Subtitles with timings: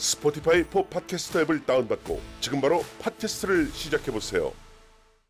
[0.00, 4.50] 스포티파이 포 팟캐스터 앱을 다운받고 지금 바로 팟캐스트를 시작해 보세요.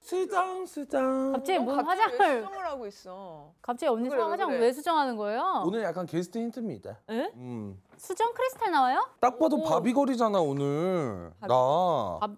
[0.00, 1.32] 수정 수정.
[1.32, 2.12] 갑자기 뭔왜 화장을
[2.44, 3.52] 수정을 하고 있어?
[3.60, 4.60] 갑자기 언니 그래, 화장 그래.
[4.60, 5.64] 왜 수정하는 거예요?
[5.66, 6.98] 오늘 약간 게스트 힌트입니다.
[7.10, 7.30] 에?
[7.34, 7.82] 음.
[7.96, 9.04] 수정 크리스탈 나와요?
[9.20, 11.32] 딱 봐도 바비걸이잖아 오늘.
[11.40, 12.18] 나.
[12.20, 12.30] 밥-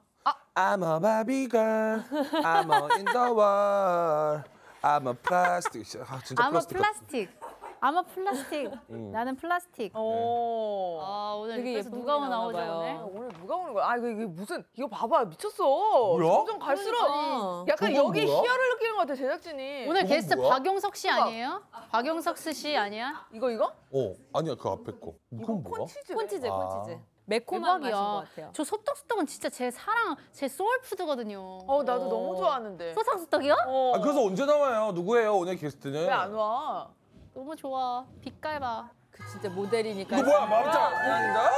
[0.54, 2.02] I'm a Barbie girl.
[2.42, 4.48] I'm a in the world.
[4.82, 6.00] I'm a plastic.
[6.08, 6.76] 아 진짜 아마 플라스틱.
[6.78, 7.41] 플라스틱.
[7.84, 8.70] I'm a plastic.
[8.86, 9.90] 나는 플라스틱.
[9.94, 11.00] 어.
[11.02, 12.94] 아 오늘 되게 그래서 예쁜 누가 분이 나오죠 나오나 오늘?
[12.94, 13.10] 봐요.
[13.12, 13.88] 오늘 누가 오는 거야?
[13.88, 15.64] 아 이거 이게 무슨 이거 봐봐 미쳤어.
[15.64, 16.32] 뭐야?
[16.32, 17.64] 점점 갈수록 그러니까.
[17.72, 18.40] 약간 여기 뭐야?
[18.40, 19.86] 희열을 느끼는 것 같아 제작진이.
[19.88, 20.50] 오늘 게스트 뭐야?
[20.50, 21.60] 박용석 씨 아니에요?
[21.90, 23.26] 박용석 씨 아니야?
[23.32, 23.72] 이거 이거?
[23.92, 25.14] 어 아니야 그 앞에 거.
[25.32, 25.78] 이건 뭐야?
[25.80, 26.14] 콘치즈.
[26.14, 26.50] 콘치즈 아.
[26.68, 27.00] 콘치즈.
[27.24, 28.24] 매콤한 맛인 것 대박이야.
[28.30, 28.50] 같아요.
[28.52, 31.58] 저 소떡소떡은 진짜 제 사랑, 제 soul food거든요.
[31.66, 32.94] 어 나도 너무 좋아하는데.
[32.94, 33.56] 소떡소떡이요?
[33.66, 33.92] 어.
[33.96, 34.92] 아 그래서 언제 나와요?
[34.92, 36.06] 누구예요 오늘 게스트는?
[36.06, 36.88] 왜 안 와?
[37.34, 38.04] 너무 좋아.
[38.22, 38.88] 빛깔봐.
[39.10, 40.16] 그 진짜 모델이니까.
[40.18, 41.44] 이거 뭐야 마루짱 아닌가?
[41.44, 41.50] 야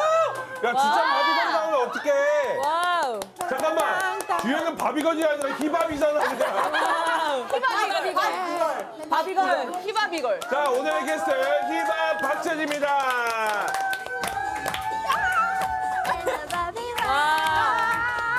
[0.61, 2.56] 진짜 Barbie girl 나오면 어떡해?
[2.59, 3.20] wow.
[3.48, 7.48] 잠깐만 뒤에는 바비건이 아니라 히밥이잖아 그냥.
[7.48, 9.09] Barbie girl.
[9.11, 9.73] Barbie girl.
[9.83, 10.41] 히Barbie girl.
[10.50, 13.67] 자 오늘의 게스트 히밥 박제니입니다.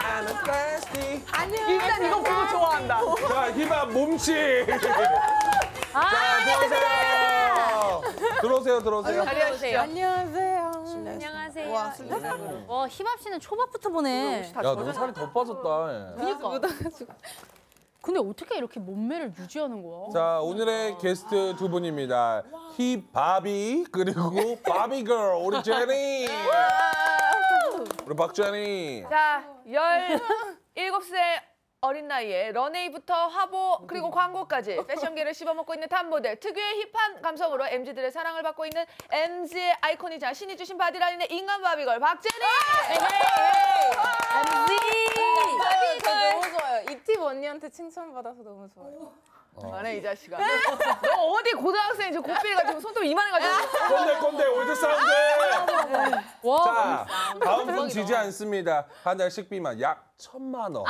[0.08, 1.26] I'm a plastic.
[1.68, 3.00] 일단 이거 보고 좋아한다.
[3.28, 4.66] 자 히밥 몸치.
[5.96, 6.10] 자
[8.42, 8.42] 들어오세요.
[8.42, 9.24] 들어오세요 들어오세요.
[9.24, 9.80] 자리하시죠.
[9.80, 10.72] 안녕하세요.
[10.86, 12.66] 안녕하세요.
[12.68, 14.52] 와 희밥 씨는 초밥부터 보네.
[14.54, 16.16] 다 야너 살이 더 빠졌다.
[16.18, 16.60] 그니까.
[18.02, 20.10] 근데 어떻게 이렇게 몸매를 유지하는 거야?
[20.14, 22.44] 자 오늘의 게스트 두 분입니다.
[22.76, 26.28] 히바비 그리고 바비걸 우리 제니.
[28.06, 29.06] 우리 박제니.
[29.10, 31.55] 자, 17세
[31.86, 38.12] 어린 나이에 runway부터 화보 그리고 광고까지 패션계를 씹어먹고 있는 top 모델 특유의 hip한 감성으로 MZ들의
[38.12, 42.44] 사랑을 받고 있는 MZ의 아이콘이자 신이 주신 body line의 인간 Barbie girl 박제니!
[46.04, 46.84] 저 너무 좋아요.
[46.90, 49.14] 히밥 언니한테 칭찬받아서 너무 좋아요.
[49.64, 55.06] 안해 이 자식아 너 어디 고등학생이 저 고삐를 가지고 손톱 이만해가지고 꼰대 꼰대 old sound.
[56.66, 57.06] 자
[57.44, 58.86] 다음 분 지지 않습니다.
[59.04, 60.84] 한 달 식비만 약 천만 원.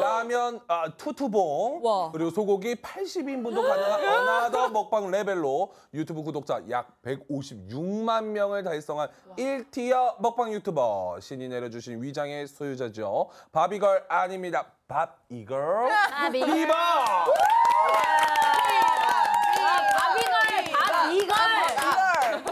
[0.00, 2.10] 라면 아, 투투봉 와.
[2.12, 10.16] 그리고 소고기 80인분도 가능한 another 먹방 레벨로 유튜브 구독자 약 156만 명을 달성한 1 tier
[10.20, 13.30] 먹방 유튜버 신이 내려주신 위장의 소유자죠.
[13.52, 14.66] Barbie girl 아닙니다.
[14.92, 16.44] 밥 이걸 바비.
[16.44, 16.74] 비버.
[19.96, 20.36] Barbie girl,
[20.70, 22.44] 바비걸.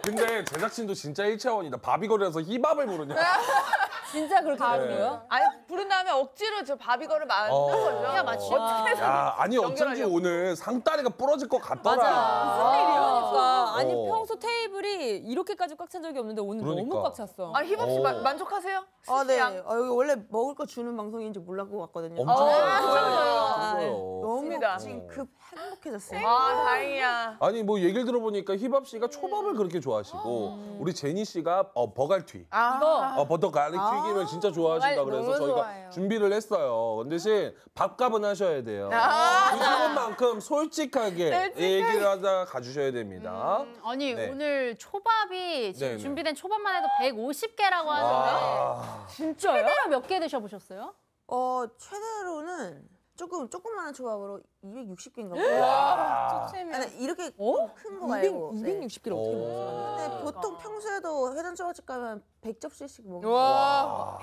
[0.00, 1.78] 근데 제작진도 진짜 일차원이다.
[1.78, 3.16] 바비걸이라서 히밥을 부르냐?
[4.10, 4.78] 진짜 그렇게 네.
[4.78, 5.22] 부르요?
[5.28, 7.66] 아니 부른 다음에 억지로 저 바비걸을 만든 어.
[7.66, 8.60] 거죠 그냥 맞추면.
[9.00, 10.14] 야, 아니 어쩐지 연결하려고.
[10.14, 11.96] 오늘 상다리가 부러질 것 같더라.
[11.96, 14.04] 그러니까 아니 어.
[14.06, 16.88] 평소 테이블이 이렇게까지 꽉 찬 적이 없는데 오늘 그러니까.
[16.94, 17.52] 너무 꽉 찼어.
[17.54, 18.02] 아 힙합씨 어.
[18.02, 18.84] 마- 만족하세요?
[19.08, 19.40] 아, 네.
[19.40, 22.20] 아, 여기 원래 먹을 거 주는 방송인지 몰랐고 왔거든요.
[22.20, 23.88] 엄청 아, 좋아요.
[23.88, 24.76] 너무 좋습니다.
[24.76, 26.26] 지금 급 행복해졌어요.
[26.26, 31.94] 아 다행이야 아니 뭐 얘기를 들어보니까 힙합 씨가 초밥을 그렇게 좋아하시고 우리 제니 씨가 어,
[31.94, 32.46] 버갈튀.
[32.50, 35.90] 아, 어, 버터 가릭 튀김 을 진짜 좋아하신다 그래서 너무 저희가 좋아해요.
[35.90, 36.96] 준비를 했어요.
[36.98, 38.88] 근데 대신 밥값은 하셔야 돼요.
[38.92, 39.50] 아.
[39.50, 43.64] 드시는 만큼 솔직하게 얘기를 하다 가주셔야 됩니다.
[43.82, 44.30] 아니 네.
[44.30, 45.98] 오늘 초밥이 지금 네 네.
[45.98, 49.64] 준비된 초밥만 해도 150개라고 하는데 아, 진짜요?
[49.66, 50.94] 최대로 몇 개 드셔보셨어요?
[51.26, 56.48] 어, 최대로는 조금, 조그마한 초밥으로 260개인가 봐요.
[56.74, 58.52] 아니, 이렇게 큰 거 말고.
[58.56, 58.80] 네.
[58.80, 59.96] 260kg 어떻게 먹었어?
[59.96, 64.18] 근데 보통 평소에도 회전 초밥집 가면 100접시씩 먹는 와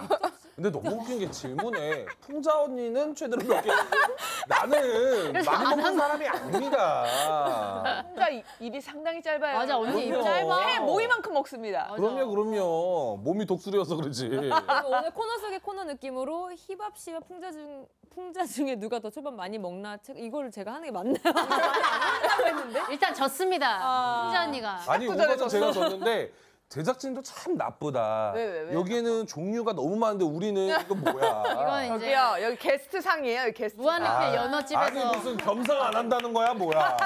[0.56, 3.70] 근데 너무 웃긴 게 질문에 풍자 언니는 최대로 몇 개?
[4.48, 8.02] 나는 많이 안 먹는 사람이 아닙니다.
[8.08, 10.24] 혼자 이- 입이 상당히 짧아요 맞아 언니 입 그럼요.
[10.24, 10.62] 짧아.
[10.68, 11.96] 회 모이만큼 먹습니다 맞아.
[11.96, 13.18] 그럼요, 그럼요.
[13.24, 14.28] 몸이 독수리여서 그러지.
[14.28, 19.58] 오늘 코너 속의 코너 느낌으로 힙합 씨와 풍자 중 풍자 중에 누가 더 초밥 많이
[19.58, 21.16] 먹나 책 이거를 제가 하는 게 맞나요?
[22.90, 23.80] 일단 졌습니다.
[23.82, 24.22] 아.
[24.26, 24.80] 풍자 언니가.
[24.88, 26.32] 아니 우선은 제가 졌는데
[26.68, 28.32] 제작진도 참 나쁘다.
[28.34, 28.74] 왜, 왜, 왜?
[28.74, 31.44] 여기에는 종류가 너무 많은데 우리는 이거 뭐야?
[31.52, 33.84] 이건 이제 저기요 여기 게스트 상이에요 여기 게스트 상.
[33.84, 36.98] 무한리필 아니 연어집에서 무슨 겸상 안 한다는 거야 뭐야?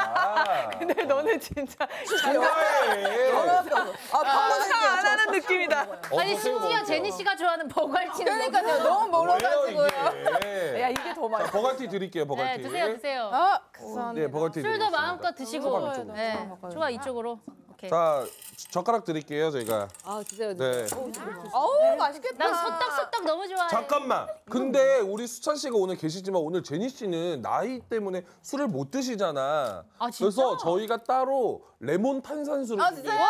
[0.79, 1.85] 근데 너는 진짜
[2.23, 3.31] 좋아해.
[3.33, 4.69] 아 방금
[5.39, 5.87] 느낌이다.
[6.17, 8.83] 아니 심지어 제니 씨가 좋아하는 버갈티는 그러니까요.
[8.83, 9.87] 너무 멀어가지고요.
[9.87, 10.81] 이게?
[10.81, 11.45] 야 이게 더 많아.
[11.45, 12.63] 자, 버갈티 드릴게요 네 버갈티.
[12.63, 13.29] 드세요 드세요.
[13.31, 13.59] 아,
[14.13, 14.61] 네 버갈티.
[14.61, 14.89] 술도 드리겠습니다.
[14.89, 15.63] 마음껏 드시고.
[15.63, 16.13] 소감 이쪽으로.
[16.13, 17.39] 네 좋아 이쪽으로.
[17.71, 17.89] 오케이.
[17.89, 18.25] 자
[18.71, 19.87] 젓가락 드릴게요 저희가.
[20.03, 20.53] 아 드세요.
[20.55, 20.85] 네.
[21.53, 22.37] 어우 맛있겠다.
[22.45, 23.69] 난 소떡소떡 너무 좋아해.
[23.69, 24.27] 잠깐만.
[24.49, 29.85] 근데 우리 수찬 씨가 오늘 계시지만 오늘 제니 씨는 나이 때문에 술을 못 드시잖아.
[29.97, 30.19] 아, 진짜?
[30.19, 33.25] 그래서 저희가 따로 레몬 탄산수를 아, 준비했어요.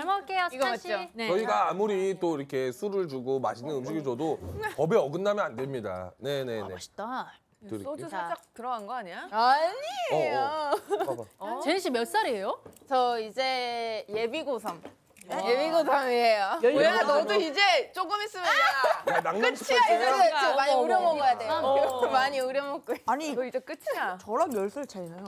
[0.00, 0.88] 잘 먹을게요 이거 수찬 씨.
[0.88, 1.10] 맞죠?
[1.14, 1.28] 네.
[1.28, 4.38] 저희가 아무리 또 이렇게 술을 주고 맛있는 음식을 줘도
[4.76, 6.12] 법에 어긋나면 안 됩니다.
[6.18, 6.68] 네네네.
[6.68, 7.32] 맛있다.
[7.60, 7.82] 드릴게요.
[7.90, 9.28] 소주 살짝 들어간 거 아니야?
[9.30, 10.70] 아니에요.
[11.38, 11.60] 봐봐.
[11.62, 12.58] 제니 씨 몇 살이에요?
[12.88, 14.68] 저 이제 예비 고3.
[15.32, 15.42] 어.
[15.46, 16.72] 예비 고3이에요.
[16.72, 19.14] 뭐야 너도 이제 조금 있으면 야.
[19.14, 19.74] 야 낭만 그치, 그치,
[20.56, 21.00] 많이 어머, 우려.
[21.00, 21.52] 먹어야 돼요.
[21.62, 22.06] 어.
[22.10, 22.94] 많이 우려 먹고.
[23.06, 24.18] 아니 너 이제 끝이야.
[24.22, 25.22] 저랑 열 살 차이나요.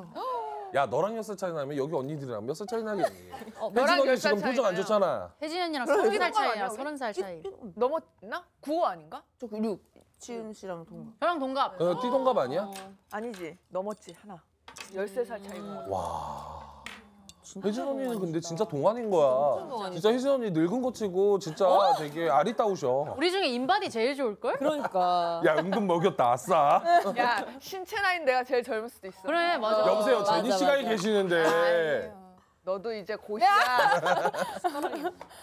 [0.74, 3.28] 야 너랑 몇 살 차이 나면 여기 언니들이랑 몇 살 차이 나겠니?
[3.60, 4.82] 너랑 혜진 언니 열살 지금 표정 안 차이나요?
[4.82, 5.34] 좋잖아.
[5.42, 6.68] 혜진 언니랑 서른 살 차이야.
[6.70, 7.42] 서른 살 차이.
[7.74, 8.44] 넘었나?
[8.62, 9.22] 9호 아닌가?
[9.38, 9.80] 저 6.
[10.18, 11.20] 지은 씨랑 동갑.
[11.20, 11.80] 저랑 동갑.
[11.80, 12.70] 어, 띠동갑 아니야?
[13.10, 14.40] 아니지 넘었지 하나.
[14.94, 15.84] 13살 차이가.
[15.88, 16.71] 와.
[17.64, 19.90] 혜진 언니는 근데 진짜 동안인 거야.
[19.90, 21.66] 진짜 혜진 언니 늙은 거 치고 진짜
[21.98, 23.14] 되게 아리따우셔.
[23.16, 24.56] 우리 중에 인바디 제일 좋을 걸?
[24.58, 25.42] 그러니까.
[25.46, 26.82] 야 은근 먹였다 아싸.
[27.18, 29.22] 야 신체 나이는 내가 제일 젊을 수도 있어.
[29.22, 29.86] 그래 맞아.
[29.90, 30.88] 여보세요 맞아, 제니 씨가 맞아.
[30.88, 32.21] 계시는데.
[32.64, 33.48] 너도 이제 곧이야.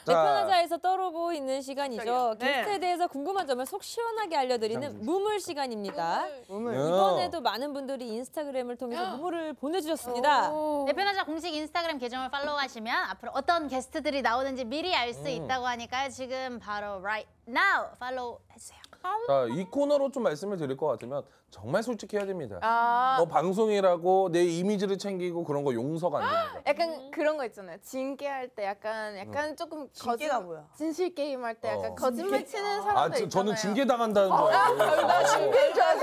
[0.06, 2.36] 대편하자에서 떠오르고 있는 시간이죠.
[2.39, 2.54] 네.
[2.54, 6.30] 게스트에 대해서 궁금한 점을 속 시원하게 알려드리는 무물 시간입니다.
[6.30, 6.30] 야.
[6.50, 10.51] 이번에도 많은 분들이 인스타그램을 통해서 무물을 보내주셨습니다.
[10.88, 16.10] 대편하자 공식 인스타그램 계정을 팔로우하시면 앞으로 어떤 게스트들이 나오는지 미리 알 수 있다고 하니까요.
[16.12, 18.80] 지금 바로 right now 팔로우 해주세요.
[19.28, 22.60] 자, 이 코너로 좀 말씀을 드릴 것 같으면 정말 솔직해야 됩니다.
[22.62, 26.24] 아뭐 방송이라고 내 이미지를 챙기고 그런 거 용서가 안
[26.54, 26.62] 됩니다.
[26.68, 27.78] 약간 그런 거 있잖아요.
[27.81, 30.66] 징계할 때 약간 약간 조금 징계가 거짓- 뭐야?
[30.75, 31.96] 진실 게임 할 때 약간 어.
[31.96, 33.30] 거짓말 치는 사람들 아, 있잖아요.
[33.30, 35.07] 저, 저는 징계 당한다는 줄 알고.
[35.07, 35.60] 나 징계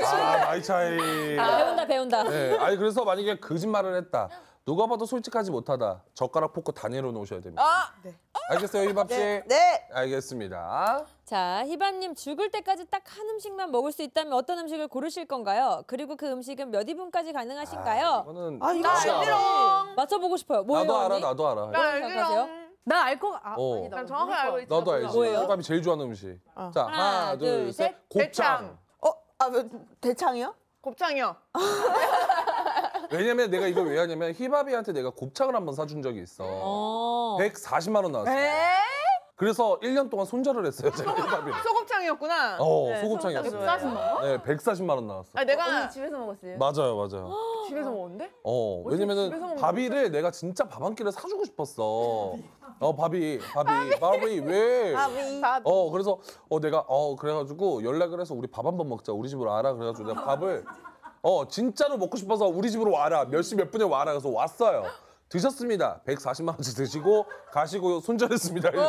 [0.06, 0.96] 아, 나이 차이.
[1.36, 2.22] 배운다 배운다.
[2.24, 4.28] 네, 아니 그래서 만약에 거짓말을 했다.
[4.66, 6.02] 누가 봐도 솔직하지 못하다.
[6.14, 7.62] 젓가락 포크 다 내려놓으셔야 됩니다.
[8.48, 9.16] 알겠어요, 이밥 씨?
[9.16, 9.88] 네.
[9.92, 11.06] 알겠습니다.
[11.24, 15.84] 자, 희반님 죽을 때까지 딱 한 음식만 먹을 수 있다면 어떤 음식을 고르실 건가요?
[15.86, 18.24] 그리고 그 음식은 몇 인분까지 가능하신가요?
[18.24, 19.94] 이거는 아 이거 혹시 알아?
[19.96, 20.64] 맞춰보고 싶어요.
[20.64, 21.22] 뭐예요, 나도 알아, 언니?
[21.24, 21.66] 나도 알아.
[21.70, 21.80] 나?
[21.90, 22.48] 알기로.
[22.82, 23.76] 나알거 아, 어.
[23.76, 23.96] 아니다.
[23.96, 24.74] 난 정확하게 알고 있지.
[24.74, 25.14] 나도 알지.
[25.16, 25.42] 뭐예요?
[25.44, 26.38] 이밥이 제일 좋아하는 음식.
[26.74, 26.90] 자, 하나,
[27.26, 27.84] 하나, 둘, 둘, 셋.
[27.86, 28.08] 셋.
[28.08, 28.26] 곱창.
[28.26, 28.78] 대창.
[29.00, 29.12] 어?
[29.38, 29.64] 아 뭐,
[30.00, 30.54] 대창이요?
[30.80, 31.36] 곱창이요.
[33.10, 36.44] 왜냐면 내가 이걸 왜 하냐면 희밥이한테 내가 곱창을 한 번 사준 적이 있어.
[36.46, 37.36] 어.
[37.40, 38.30] 140만 원 나왔어.
[39.36, 41.52] 그래서 1년 동안 손절을 했어요, 제가 희밥이.
[41.62, 42.56] 소곱창이었구나.
[42.58, 43.50] 어, 네, 소곱창이었어요.
[43.50, 44.22] 소곱창 먹어?
[44.22, 45.28] 네, 140만 원 나왔어.
[45.34, 46.56] 아 내가 집에서 먹었어요.
[46.56, 47.30] 맞아요, 맞아요.
[47.68, 48.30] 집에서 먹었는데?
[48.44, 51.82] 어, 집에서 왜냐면은 먹는 바비를 내가 진짜 밥 한 끼를 사주고 싶었어.
[52.78, 54.92] 어, 바비, 바비, 바비, 왜?
[54.94, 55.62] 바비.
[55.64, 56.18] 어, 그래서
[56.48, 59.12] 어 내가 어 그래가지고 연락을 해서 우리 밥 한 번 먹자.
[59.12, 59.74] 우리 집으로 와라.
[59.74, 60.64] 그래가지고 내가 밥을
[61.28, 63.24] 어 진짜로 먹고 싶어서 우리 집으로 와라.
[63.24, 64.12] 몇 시 몇 분에 와라.
[64.12, 64.84] 그래서 왔어요.
[65.28, 66.00] 드셨습니다.
[66.06, 68.68] 140만 원치 드시고 가시고 손절했습니다.
[68.68, 68.86] 이랬더니.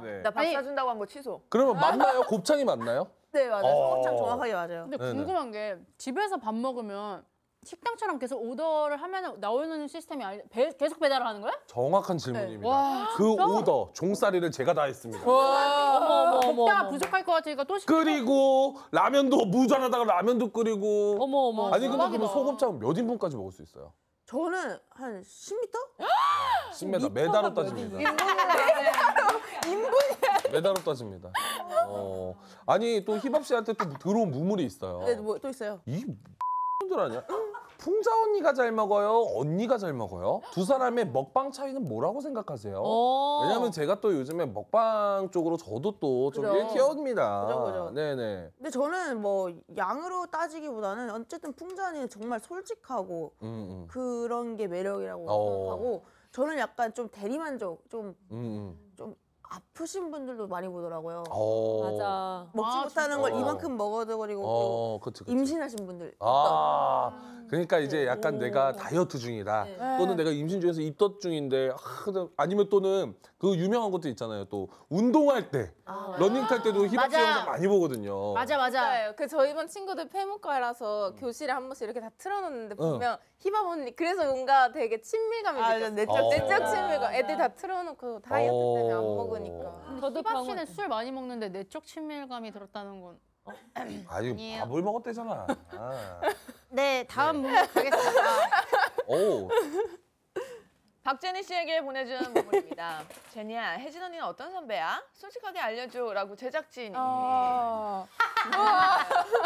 [0.00, 0.22] 네네네.
[0.22, 1.42] 나 밥 아니, 사준다고 한 거 취소.
[1.50, 2.22] 그러면 맞나요?
[2.22, 3.08] 곱창이 맞나요?
[3.30, 3.66] 네 맞아요.
[3.66, 3.90] 어.
[3.90, 4.82] 소곱창 정확하게 맞아요.
[4.84, 5.12] 근데 네 네.
[5.12, 7.22] 궁금한 게 집에서 밥 먹으면
[7.66, 11.52] 식당처럼 계속 오더를 하면 나오는 시스템이 아니 배, 계속 배달을 하는 거야?
[11.66, 12.66] 정확한 질문입니다.
[12.68, 15.22] 와, 그 오더 종살이를 제가 다 했습니다.
[15.28, 16.88] 어머 어머.
[16.88, 17.94] 부족할 것 같으니까 또 시켜.
[17.96, 21.16] 끓이고 라면도 무전하다가 라면도 끓이고.
[21.20, 21.66] 어머 어머.
[21.70, 22.32] 아니 근데 그러면 대박이다.
[22.32, 23.92] 소곱창 몇 인분까지 먹을 수 있어요?
[24.26, 25.72] 저는 한 10m?
[26.72, 27.98] 10m 메다로 따집니다.
[30.52, 31.30] 메다로 따집니다.
[31.88, 32.34] 어.
[32.66, 35.00] 아니 또 희밥 씨한테 또 들어온 무물이 있어요.
[35.04, 35.80] 네, 뭐 또 있어요.
[35.86, 36.04] 이
[36.80, 37.22] 분들 아니야?
[37.86, 39.22] 풍자 언니가 잘 먹어요?
[39.36, 40.40] 언니가 잘 먹어요?
[40.50, 42.82] 두 사람의 먹방 차이는 뭐라고 생각하세요?
[42.84, 43.42] 어.
[43.44, 46.52] 왜냐면 제가 또 요즘에 먹방 쪽으로 저도 또좀 그죠.
[47.66, 47.92] 그죠.
[47.94, 48.50] 네네.
[48.56, 53.86] 근데 저는 뭐 양으로 따지기보다는 어쨌든 풍자는 정말 솔직하고 음, 음.
[53.88, 55.44] 그런 게 매력이라고 어.
[55.44, 58.85] 생각하고 저는 약간 좀 대리만족 좀 음, 음.
[59.46, 61.24] 좀 아프신 분들도 많이 보더라고요.
[61.30, 61.90] 어.
[61.90, 62.46] 맞아.
[62.52, 63.44] 먹지 아, 못하는 걸 진짜?
[63.44, 65.32] 이만큼 먹어도 그리고 어, 그치, 그치.
[65.32, 66.14] 임신하신 분들.
[66.20, 69.64] 아, 그러니까 이제 약간 내가 다이어트 중이다.
[69.64, 69.98] 네.
[69.98, 74.46] 또는 내가 임신 중에서 입덧 중인데 아, 아니면 또는 그 유명한 것도 있잖아요.
[74.46, 75.70] 또 운동할 때
[76.18, 77.20] 러닝 탈 때도 히밥 맞아.
[77.22, 78.32] 영상 많이 보거든요.
[78.32, 78.80] 맞아 맞아.
[78.80, 79.12] 맞아요.
[79.14, 84.24] 그 저희 반 친구들 폐무과라서 교실에 한 번씩 이렇게 다 틀어놓는데 보면 히밥 언니 그래서
[84.24, 85.76] 뭔가 되게 친밀감이 아.
[85.90, 86.30] 내적 어.
[86.30, 87.14] 내적 친밀감.
[87.14, 89.14] 애들 다 틀어놓고 다이어트 때문에 안 어.
[89.16, 89.98] 먹으니까.
[90.00, 93.18] 저도 힙합 병원- 씨는 술 많이 먹는데 내적 친밀감이 들었다는 건.
[93.74, 94.62] 아니 아니에요.
[94.62, 95.46] 밥을 먹었대잖아.
[95.72, 96.20] 아.
[96.70, 98.22] 네 다음 문제 가겠습니다.
[99.08, 99.48] 오,
[101.06, 103.02] 박제니 씨에게 보내준 문입니다.
[103.32, 105.00] 제니야, 혜진 언니는 어떤 선배야?
[105.12, 106.96] 솔직하게 알려줘라고 제작진이.
[106.96, 108.04] 아,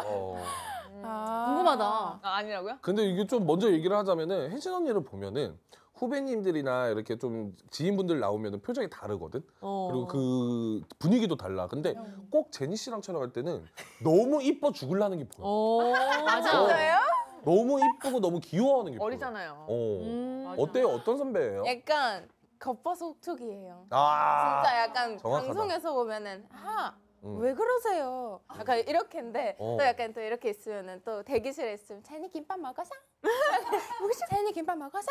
[0.07, 0.43] 어.
[0.89, 1.85] 궁금하다.
[1.85, 2.79] 아, 아니라고요?
[2.81, 5.59] 근데 이게 좀 먼저 얘기를 하자면은 혜진 언니를 보면은
[5.97, 9.43] 후배님들이나 이렇게 좀 지인분들 나오면은 표정이 다르거든.
[9.61, 9.89] 어.
[9.93, 11.69] 그리고 그 분위기도 달라.
[11.69, 11.95] 근데
[12.31, 13.67] 꼭 제니 씨랑 촬영할 때는
[14.03, 15.47] 너무 이뻐 죽을라는 게 보여.
[15.47, 15.93] 어.
[16.25, 16.51] 맞아.
[16.53, 17.20] 진짜요?
[17.45, 18.99] 너무 이쁘고 너무 귀여워하는 게.
[19.01, 19.67] 어리잖아요.
[19.69, 20.01] 어.
[20.03, 20.45] 음.
[20.47, 20.63] 맞아.
[20.63, 20.89] 어때요?
[20.89, 21.65] 어떤 선배예요?
[21.67, 22.29] 약간
[22.59, 23.87] 겉버속촉이에요.
[23.91, 24.63] 아.
[24.63, 25.47] 진짜 약간 정확하다.
[25.47, 26.93] 방송에서 보면은 아.
[27.23, 27.39] 음.
[27.41, 28.41] 왜 그러세요?
[28.59, 29.77] 약간 이렇게인데 어.
[29.79, 32.91] 또 약간 또 이렇게 있으면은 또 대기실에 있으면 제니 김밥 먹어서
[34.01, 35.07] 혹시 제니 김밥 먹어서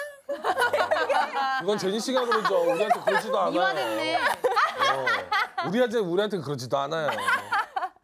[1.62, 2.62] 이건 제니 씨가 그러죠.
[2.72, 3.54] 우리한테 그러지도 않아요.
[3.54, 4.16] 이화됐네.
[4.18, 5.68] 어.
[5.68, 7.10] 우리한테 우리한테 그러지도 않아요.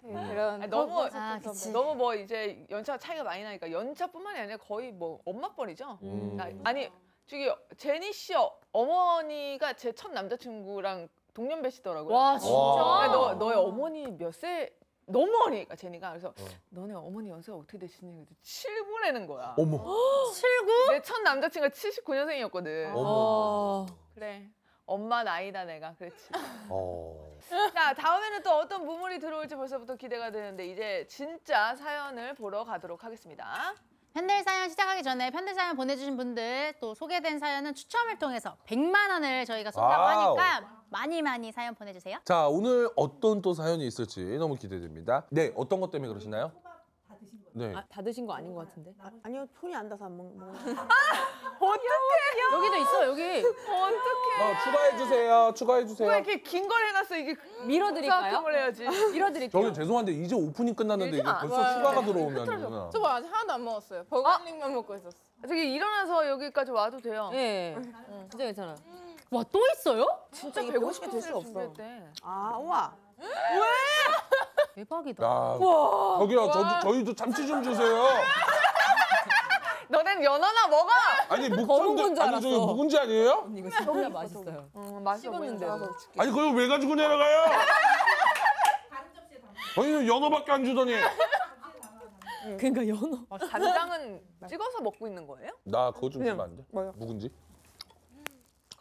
[0.07, 1.71] 네, 그런 아니, 너무 아, 그치.
[1.71, 5.99] 너무 뭐 이제 연차 차이가 많이 나니까 연차뿐만이 아니라 거의 뭐 엄마뻘이죠.
[6.03, 6.35] 음.
[6.37, 6.89] 나- 아니
[7.25, 12.13] 저기 제니 씨 어- 어머니가 제 첫 남자친구랑 동년배시더라고요.
[12.13, 12.53] 와 진짜.
[12.55, 13.01] 와.
[13.03, 14.71] 아니, 너 너의 어머니 몇 세?
[15.07, 16.45] 너무 어리니까 제니가 그래서 어.
[16.69, 18.25] 너네 어머니 연세가 어떻게 되시니?
[18.25, 19.55] 그래서 7구라는 거야.
[19.57, 19.77] 어머.
[20.91, 22.87] 내 첫 남자친구가 79년생이었거든.
[22.95, 23.01] 어머.
[23.05, 23.85] 어.
[24.15, 24.49] 그래.
[24.85, 26.29] 엄마 나이다 내가 그렇지.
[26.69, 27.37] 어.
[27.73, 33.73] 자 다음에는 또 어떤 무물이 들어올지 벌써부터 기대가 되는데 이제 진짜 사연을 보러 가도록 하겠습니다.
[34.13, 39.43] 팬들 사연 시작하기 전에 팬들 사연 보내주신 분들 또 소개된 사연은 추첨을 통해서 100만 원을
[39.45, 40.37] 저희가 쏜다고 wow.
[40.37, 42.19] 하니까 많이 많이 사연 보내주세요.
[42.23, 45.25] 자 오늘 어떤 또 사연이 있을지 너무 기대됩니다.
[45.31, 46.51] 네 어떤 것 때문에 그러시나요?
[47.57, 47.73] 네.
[47.73, 48.91] 아, 다 드신 거 아닌 것 같은데.
[49.01, 50.35] 아, 아니요 손이 안 닿아서 안 먹는.
[52.53, 53.23] 여기도 있어 여기.
[53.23, 54.43] 어떡해.
[54.43, 55.51] 어, 추가해 주세요.
[55.55, 56.09] 추가해 주세요.
[56.09, 57.35] 왜 이렇게 긴 걸 해놨어 이게
[57.65, 58.43] 밀어드릴까요?
[58.45, 58.83] 을 해야지.
[58.83, 59.63] 밀어드릴게요.
[59.63, 61.23] 저기 죄송한데 이제 오프닝 끝났는데 이게.
[61.23, 61.79] 벌써 네.
[61.79, 64.03] 휴가가 들어오면 저거 아직 하나도 안 먹었어요.
[64.09, 65.17] 버거링만 먹고 있었어.
[65.47, 67.29] 저기 일어나서 여기까지 와도 돼요.
[67.33, 67.77] 예.
[68.29, 68.75] 진짜 괜찮아.
[69.31, 70.05] 와 또 있어요?
[70.31, 71.59] 진짜 이게 150개 150개 될될수 수가 없어.
[71.61, 71.83] 없어.
[72.23, 72.93] 아 우와.
[74.75, 75.23] 대박이다.
[75.25, 75.57] 야,
[76.19, 78.07] 저기요 저, 저희도 참치 좀 주세요.
[79.87, 80.89] 너넨 연어나 먹어.
[81.29, 82.65] 아니 묵은지 건줄 아니 저기 알았어.
[82.65, 83.47] 묵은지 아니에요?
[83.55, 84.69] 이거 진짜 맛있어요.
[84.73, 85.65] 어, 맛있어 씹었는데.
[85.65, 85.89] 보인다.
[86.17, 87.45] 아니 그걸 왜 가지고 내려가요?
[89.77, 90.93] 아니 연어밖에 안 주더니.
[92.57, 93.25] 그러니까 연어.
[93.49, 95.51] 간장은 찍어서 먹고 있는 거예요?
[95.63, 96.65] 나 그거 좀 주면 안 돼?
[96.71, 96.91] 뭐요?
[96.97, 97.31] 묵은지?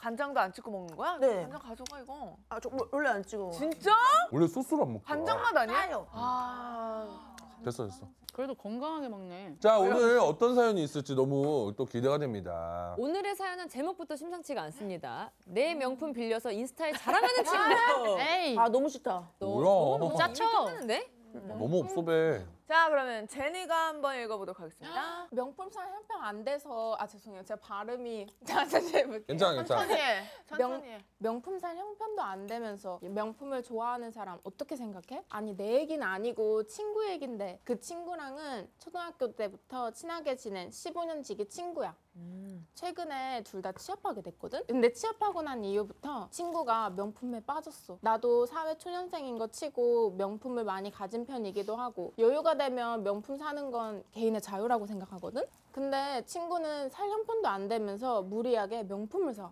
[0.04, 1.16] 간장도 안 찍고 먹는 거야?
[1.18, 1.42] 네.
[1.44, 2.36] 간장 가져가 이거.
[2.50, 3.50] 아 저 원래 안 찍어.
[3.52, 3.90] 진짜?
[4.30, 5.04] 원래 소스로 안 먹죠.
[5.06, 5.78] 간장 맛 아니야?
[5.78, 6.06] 아요.
[6.12, 7.34] 아.
[7.64, 8.06] 됐어 됐어.
[8.34, 9.56] 그래도 건강하게 먹네.
[9.60, 12.94] 자 오늘 어떤 사연이 있을지 너무 또 기대가 됩니다.
[12.98, 15.30] 오늘의 사연은 제목부터 심상치가 않습니다.
[15.46, 18.20] 내 명품 빌려서 인스타에 자랑하는 친구.
[18.20, 19.30] 에이 아 너무 싫다.
[19.40, 20.16] 뭐야?
[20.18, 20.44] 짜쳐.
[20.66, 21.10] 끝나는데?
[21.32, 22.44] 너무 없어 배.
[22.66, 25.28] 자 그러면 제니가 한번 읽어보도록 하겠습니다.
[25.32, 27.44] 명품상 형평 안 돼서 아 죄송해요.
[27.44, 29.26] 제가 발음이 자 다시 해볼게요.
[29.26, 29.80] 괜찮아 괜찮아.
[29.82, 30.24] 천천히 해.
[30.48, 31.04] 천천히 명- 해.
[31.18, 35.24] 명품살 형편도 안 되면서 명품을 좋아하는 사람 어떻게 생각해?
[35.28, 41.94] 아니 내 얘기는 아니고 친구 얘긴데 그 친구랑은 초등학교 때부터 친하게 지낸 15년 지기 친구야.
[42.74, 44.64] 최근에 둘 다 취업하게 됐거든?
[44.66, 47.98] 근데 취업하고 난 이후부터 친구가 명품에 빠졌어.
[48.02, 54.02] 나도 사회 초년생인 거 치고 명품을 많이 가진 편이기도 하고 여유가 되면 명품 사는 건
[54.12, 55.42] 개인의 자유라고 생각하거든?
[55.72, 59.50] 근데 친구는 살 형편도 안 되면서 무리하게 명품을 사.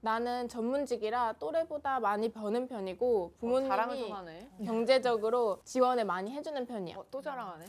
[0.00, 4.50] 나는 전문직이라 또래보다 많이 버는 편이고 어, 자랑을 부모님이 좀 하네.
[4.64, 6.96] 경제적으로 지원을 많이 해주는 편이야.
[6.96, 7.64] 어, 또 자랑하네.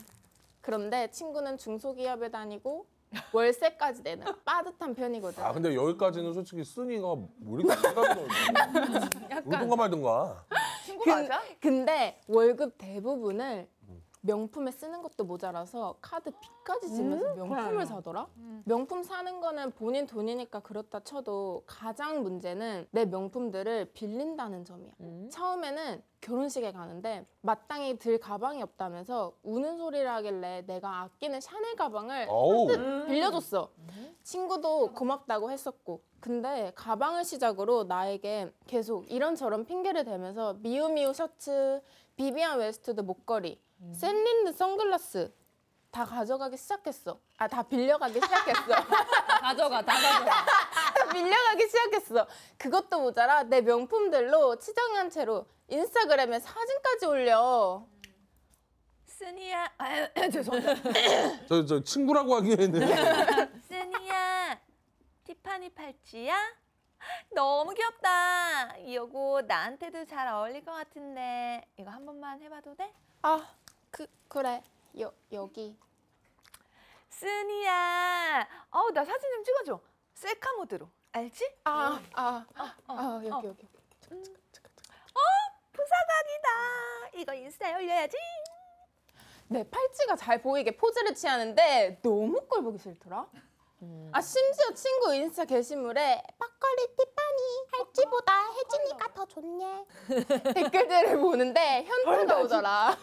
[0.61, 2.87] 그런데 친구는 중소기업에 다니고
[3.31, 5.43] 월세까지 내는 빠듯한 편이거든.
[5.43, 8.19] 아 근데 여기까지는 솔직히 순위가 뭐 이렇게 생각이
[9.45, 10.45] 울든가 말든가.
[10.85, 11.41] 친구 맞아?
[11.59, 13.67] 근데 월급 대부분을
[14.27, 18.27] 명품에 쓰는 것도 모자라서 카드 빚까지 지면서 명품을 사더라.
[18.63, 24.93] 명품 사는 거는 본인 돈이니까 그렇다 쳐도 가장 문제는 내 명품들을 빌린다는 점이야.
[25.29, 32.67] 처음에는 결혼식에 가는데 마땅히 들 가방이 없다면서 우는 소리를 하길래 내가 아끼는 샤넬 가방을 어우.
[33.07, 33.71] 빌려줬어.
[34.23, 41.81] 친구도 고맙다고 했었고 근데 가방을 시작으로 나에게 계속 이런저런 핑계를 대면서 미우미우 셔츠,
[42.15, 43.59] 비비안 웨스트우드 목걸이,
[43.91, 45.33] 셀린느 선글라스
[45.91, 47.19] 다 가져가기 시작했어.
[47.37, 48.61] 아 다 빌려가기 시작했어.
[49.41, 50.25] 가져가, 다 가져가.
[50.45, 52.27] 다 빌려가기 시작했어.
[52.57, 57.85] 그것도 모자라 내 명품들로 치장한 채로 인스타그램에 사진까지 올려.
[59.05, 59.71] 쓰니야.
[59.77, 61.45] 아유, 죄송합니다.
[61.47, 64.59] 저, 저 친구라고 하기에는 쓰니야.
[65.25, 66.35] 티파니 팔찌야?
[67.31, 68.77] 너무 귀엽다.
[68.77, 72.91] 이거 나한테도 잘 어울릴 것 같은데 이거 한 번만 해봐도 돼?
[73.21, 73.45] 아,
[73.93, 74.61] 그 그래.
[74.99, 75.77] 여 여기.
[77.09, 78.47] 쓰니야.
[78.71, 79.79] 어우 나 사진 좀 찍어줘.
[80.15, 80.89] 셀카 모드로.
[81.11, 81.45] 알지?
[81.65, 82.45] 아, 아,
[82.87, 83.67] 아, 여기 여기.
[85.73, 86.49] 부사각이다.
[87.15, 88.17] 이거 인스타에 올려야지.
[89.49, 93.27] 내 팔찌가 잘 보이게 포즈를 취하는데 너무 꼴 보기 싫더라.
[94.13, 99.85] 아 심지어 친구 인스타 게시물에 막걸리 티파니 팔찌보다 혜진이가 더 좋네
[100.53, 102.97] 댓글들을 보는데 현타가 오더라.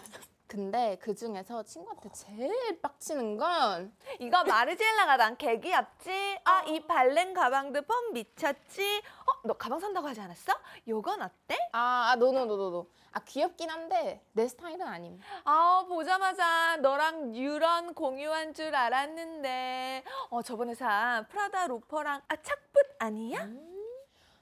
[0.50, 6.40] 근데 그 중에서 친구한테 제일 빡치는 건 이거 마르지엘라가 난개 귀엽지?
[6.42, 8.98] 아, 이 발렌 가방도 펌 미쳤지?
[8.98, 10.52] 어, 너 가방 산다고 하지 않았어?
[10.88, 11.56] 요건 어때?
[11.70, 12.84] 아, 노노노노노.
[13.12, 15.20] 아 귀엽긴 한데 내 스타일은 아님.
[15.44, 20.02] 아, 보자마자 너랑 뉴런 공유한 줄 알았는데.
[20.30, 23.48] 어, 저번에 산 프라다 로퍼랑 아, 착붙 아니야?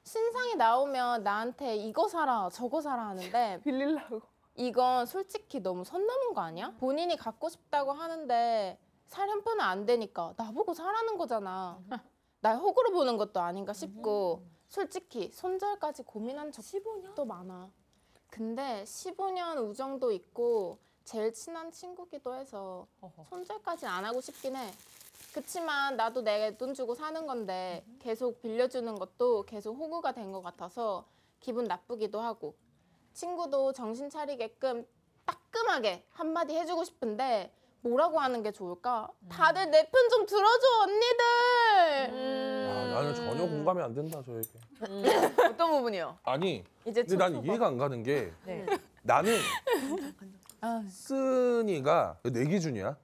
[0.04, 4.37] 신상이 나오면 나한테 이거 사라 저거 사라 하는데 빌릴라고.
[4.62, 6.74] 이건 솔직히 너무 선 넘은 거 아니야?
[6.80, 11.80] 본인이 갖고 싶다고 하는데 살 형편은 안 되니까 나보고 사라는 거잖아.
[12.40, 17.70] 날 호구로 보는 것도 아닌가 싶고 솔직히 손절까지 고민한 적도 많아.
[18.30, 22.86] 근데 15년 우정도 있고 제일 친한 친구기도 해서
[23.30, 24.72] 손절까지 안 하고 싶긴 해.
[25.32, 31.06] 그치만 나도 내 돈 주고 사는 건데 계속 빌려주는 것도 계속 호구가 된 것 같아서
[31.40, 32.54] 기분 나쁘기도 하고
[33.22, 34.86] 친구도 정신 차리게끔
[35.26, 39.08] 따끔하게 한마디 해주고 싶은데 뭐라고 하는 게 좋을까?
[39.28, 41.24] 다들 내 편 좀 들어줘 언니들.
[42.10, 42.70] 음.
[42.70, 44.48] 아, 나는 전혀 공감이 안 된다 저에게.
[45.48, 46.16] 어떤 부분이요?
[46.22, 48.64] 아니 이제 근데 난 이해가 안 가는 게 네.
[49.02, 49.34] 나는
[50.88, 52.96] 쓰니가 내 기준이야.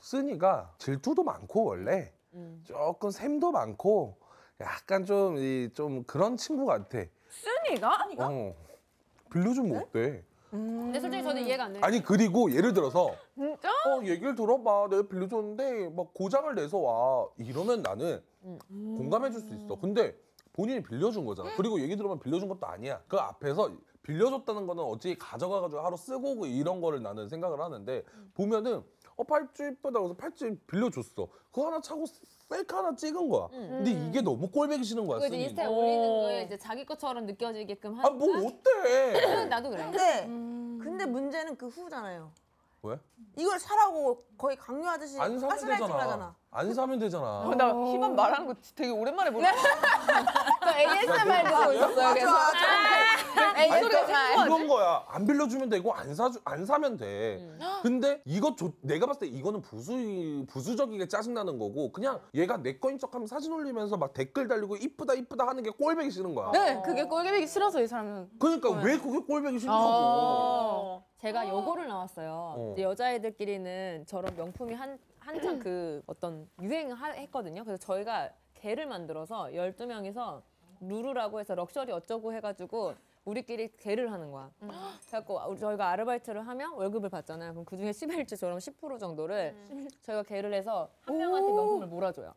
[0.00, 2.12] 쓰니가 질투도 많고 원래
[2.64, 4.18] 조금 샘도 많고
[4.60, 6.98] 약간 좀 이 좀 그런 친구 같아.
[7.30, 8.06] 쓰니가?
[8.18, 8.54] 어.
[9.30, 10.22] 빌려주면 어때?
[10.50, 11.82] 근데 솔직히 저는 이해가 안 돼요.
[11.84, 13.68] 아니 그리고 예를 들어서 진짜?
[13.68, 14.88] 어 얘기를 들어봐.
[14.88, 17.26] 내가 빌려줬는데 막 고장을 내서 와.
[17.36, 18.22] 이러면 나는
[18.70, 19.74] 공감해줄 수 있어.
[19.76, 20.16] 근데
[20.52, 21.50] 본인이 빌려준 거잖아.
[21.56, 23.00] 그리고 얘기 들어보면 빌려준 것도 아니야.
[23.08, 28.04] 그 앞에서 빌려줬다는 거는 어찌 가져가가지고 하루 쓰고 오고 이런 거를 나는 생각을 하는데
[28.34, 28.82] 보면은
[29.16, 32.04] 어 팔찌 이쁘다 그래서 팔찌 빌려줬어 그거 하나 차고
[32.48, 35.44] 셀카 하나 찍은 거야 근데 이게 너무 꼴배기 싫은 거야 그거 이제.
[35.44, 39.12] 인스타에 올리는 거에 이제 자기 것처럼 느껴지게끔 하는 아 뭐 어때
[39.48, 39.84] 나도 그래.
[39.84, 40.78] 근데 음.
[40.82, 42.30] 근데 문제는 그 후잖아요.
[42.82, 42.98] 왜?
[43.36, 46.36] 이걸 사라고 거의 강요하듯이 안 사면 되잖아 하잖아.
[46.56, 49.46] 안 사면 되잖아 어, 나 희만 말하는 거 되게 오랜만에 보네.
[50.62, 52.14] 저 ASMR 듣고 있었어요.
[52.14, 52.36] 그래서
[53.58, 54.46] ASMR.
[54.46, 55.04] 이건 거야.
[55.08, 57.46] 안 빌려주면 되고 안 사주 안 사면 돼.
[57.82, 62.78] 근데 이거 조, 내가 봤을 때 이거는 부수 부수적이게 짜증 나는 거고 그냥 얘가 내
[62.78, 66.52] 거인 척하면 사진 올리면서 막 댓글 달리고 이쁘다 이쁘다 하는 게 꼴배기 싫은 거야.
[66.52, 68.30] 네, 그게 꼴보기 싫어서 이 사람은.
[68.38, 69.78] 그러니까 왜 그게 꼴배기 싫냐고.
[69.78, 71.04] 어.
[71.20, 72.54] 제가 요거를 나왔어요.
[72.56, 72.70] 어.
[72.72, 77.64] 이제 여자애들끼리는 저런 명품이 한 한창 그 어떤 유행했거든요.
[77.64, 80.42] 그래서 저희가 개를 만들어서 12명이서
[80.80, 84.50] 루루라고 해서 럭셔리 어쩌고 해가지고 우리끼리 개를 하는 거야.
[85.08, 87.52] 그래갖고 우리- 저희가 아르바이트를 하면 월급을 받잖아요.
[87.52, 89.56] 그럼 그중에 10일치처럼 10% 정도를
[90.02, 92.32] 저희가 개를 해서 한 명한테 명품을 몰아줘요.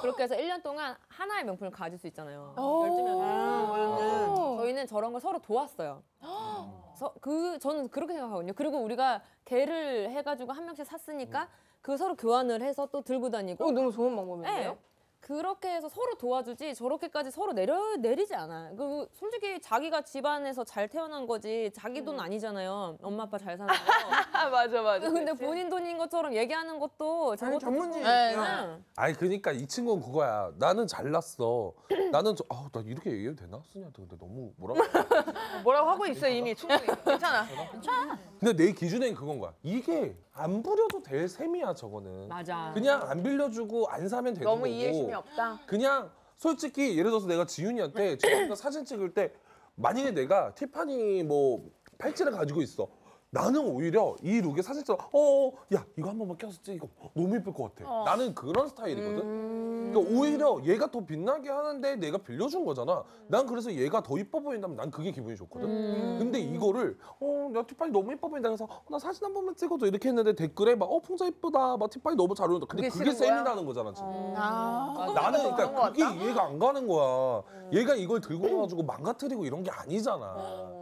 [0.00, 2.54] 그렇게 해서 1년 동안 하나의 명품을 가질 수 있잖아요.
[2.56, 3.20] 12명이.
[4.58, 6.02] 저희는 저런 걸 서로 도왔어요.
[6.94, 8.52] 서, 그 저는 그렇게 생각하거든요.
[8.54, 11.48] 그리고 우리가 개를 해가지고 한 명씩 샀으니까
[11.82, 13.64] 그 서로 교환을 해서 또 들고 다니고.
[13.66, 14.70] 어, 너무 좋은 방법인데요?
[14.72, 14.78] 네.
[15.20, 18.72] 그렇게 해서 서로 도와주지 저렇게까지 서로 내려 내리지 않아.
[18.76, 22.98] 그 솔직히 자기가 집안에서 잘 태어난 거지 자기 돈 아니잖아요.
[23.00, 23.80] 엄마 아빠 잘 사는 거.
[24.32, 25.08] 아, 맞아, 맞아.
[25.08, 27.60] 근데 본인 돈인 것처럼 얘기하는 것도 전문주의.
[27.60, 28.84] 조금- 네, 응.
[28.96, 30.50] 아니 그러니까 이 친구는 그거야.
[30.58, 31.72] 나는 잘났어.
[32.10, 33.62] 나는 저, 아우 나 이렇게 얘기해도 되나?
[33.72, 34.74] 쓰니한테 근데 너무 뭐라?
[35.62, 36.84] 뭐라고 하고 있어 이미 충분히.
[37.04, 37.46] 괜찮아.
[38.40, 39.52] 근데 내 기준엔 그건 거야.
[39.62, 42.28] 이게 안 부려도 될 셈이야 저거는.
[42.28, 42.70] 맞아.
[42.74, 44.66] 그냥 안 빌려주고 안 사면 되는 너무 거고.
[44.66, 45.60] 이해심이 없다.
[45.66, 49.32] 그냥 솔직히 예를 들어서 내가 지윤이한테 지윤이가 사진 찍을 때
[49.74, 52.88] 만약에 내가 티파니 뭐 팔찌를 가지고 있어.
[53.34, 57.54] 나는 오히려 이 룩에 사실 좀 어, 야 이거 한 번만 껴서 찍어 너무 예쁠
[57.54, 58.04] 것 같아.
[58.04, 59.90] 나는 그런 스타일이거든.
[59.92, 63.02] 그러니까 오히려 얘가 더 빛나게 하는데 내가 빌려준 거잖아.
[63.28, 66.18] 난 그래서 얘가 더 이뻐 보인다면 난 그게 기분이 좋거든.
[66.18, 70.10] 근데 이거를 어나 티파니 너무 이뻐 보인다 그래서 어, 나 사진 한 번만 찍어줘 이렇게
[70.10, 72.66] 했는데 댓글에 막 어 풍자 이쁘다 막 티파니 너무 잘 어울린다.
[72.66, 73.16] 근데 그게 그게?
[73.16, 74.08] 셈이라는 거잖아 지금.
[74.36, 75.10] 아.
[75.14, 76.24] 나는 그런 거 그러니까 그게?
[76.26, 77.42] 이해가 안 가는 거야.
[77.72, 80.81] 얘가 이걸 들고 와가지고 망가뜨리고 이런 게 아니잖아.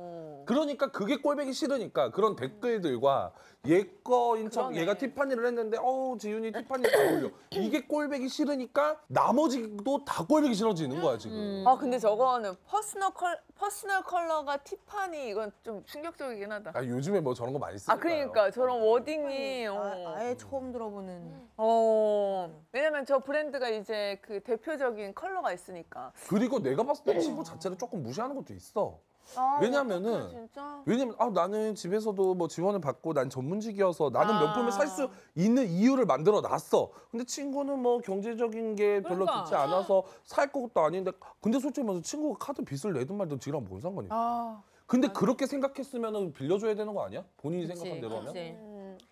[0.50, 3.32] 그러니까 그게 꼴보기 싫으니까 그런 댓글들과
[3.68, 4.80] 얘 거인 척 그러네.
[4.80, 11.00] 얘가 티파니를 했는데 어 지윤이 티파니 잘 어울려 이게 꼴보기 싫으니까 나머지도 다 꼴보기 싫어지는
[11.00, 11.62] 거야 지금.
[11.64, 16.72] 아 근데 저거는 personal col personal color가 티파니 이건 좀 충격적이긴 하다.
[16.74, 17.92] 아 요즘에 뭐 저런 거 많이 쓰니까.
[17.92, 19.76] 아 그러니까 저런 wording이 어.
[19.76, 21.48] 아, 아예 처음 들어보는.
[21.58, 26.12] 어 왜냐면 저 브랜드가 이제 그 대표적인 컬러가 있으니까.
[26.28, 28.98] 그리고 내가 봤을 때 친구 자체를 조금 무시하는 것도 있어.
[29.36, 30.82] 아, 왜냐면은 어떡해, 진짜.
[30.86, 34.40] 왜냐면 아 나는 집에서도 뭐 지원을 받고 난 전문직이어서 나는 아.
[34.44, 36.90] 명품을 살 수 있는 이유를 만들어 놨어.
[37.10, 39.44] 근데 친구는 뭐 경제적인 게 별로 그러니까.
[39.44, 43.80] 좋지 않아서 살 것도 아닌데 근데 솔직히 말해서 친구가 카드 빚을 내든 말든 지랑 뭔
[43.80, 44.10] 상관이야.
[44.12, 47.22] 아 근데 그렇게 생각했으면은 빌려줘야 되는 거 아니야?
[47.36, 48.32] 본인이 그치, 생각한 대로 하면?
[48.32, 48.56] 그치.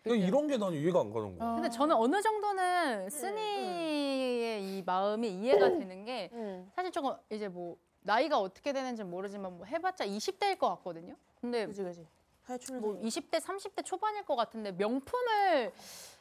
[0.02, 1.54] 그러니까 이런 게 난 이해가 안 가는 거야.
[1.54, 6.68] 근데 저는 어느 정도는 쓰니의 이 마음이 이해가 되는 게 음.
[6.74, 7.76] 사실 조금 이제 뭐
[8.08, 11.14] 나이가 어떻게 되는지 모르지만 뭐 해봤자 20대일 것 같거든요.
[11.42, 12.06] 근데 그지 그지.
[12.80, 15.70] 뭐 20대, 30대 초반일 것 같은데 명품을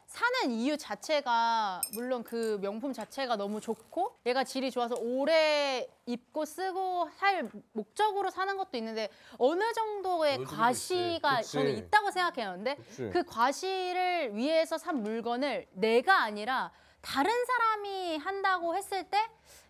[0.06, 7.10] 사는 이유 자체가 물론 그 명품 자체가 너무 좋고 얘가 질이 좋아서 오래 입고 쓰고
[7.16, 11.52] 살 목적으로 사는 것도 있는데 어느 정도의 과시가 있지.
[11.54, 11.78] 저는.
[11.78, 12.52] 있다고 생각해요.
[12.56, 13.10] 근데 그치.
[13.12, 19.18] 그 과시를 위해서 산 물건을 내가 아니라 다른 사람이 한다고 했을 때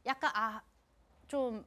[0.08, 0.62] 약간 아
[1.28, 1.66] 좀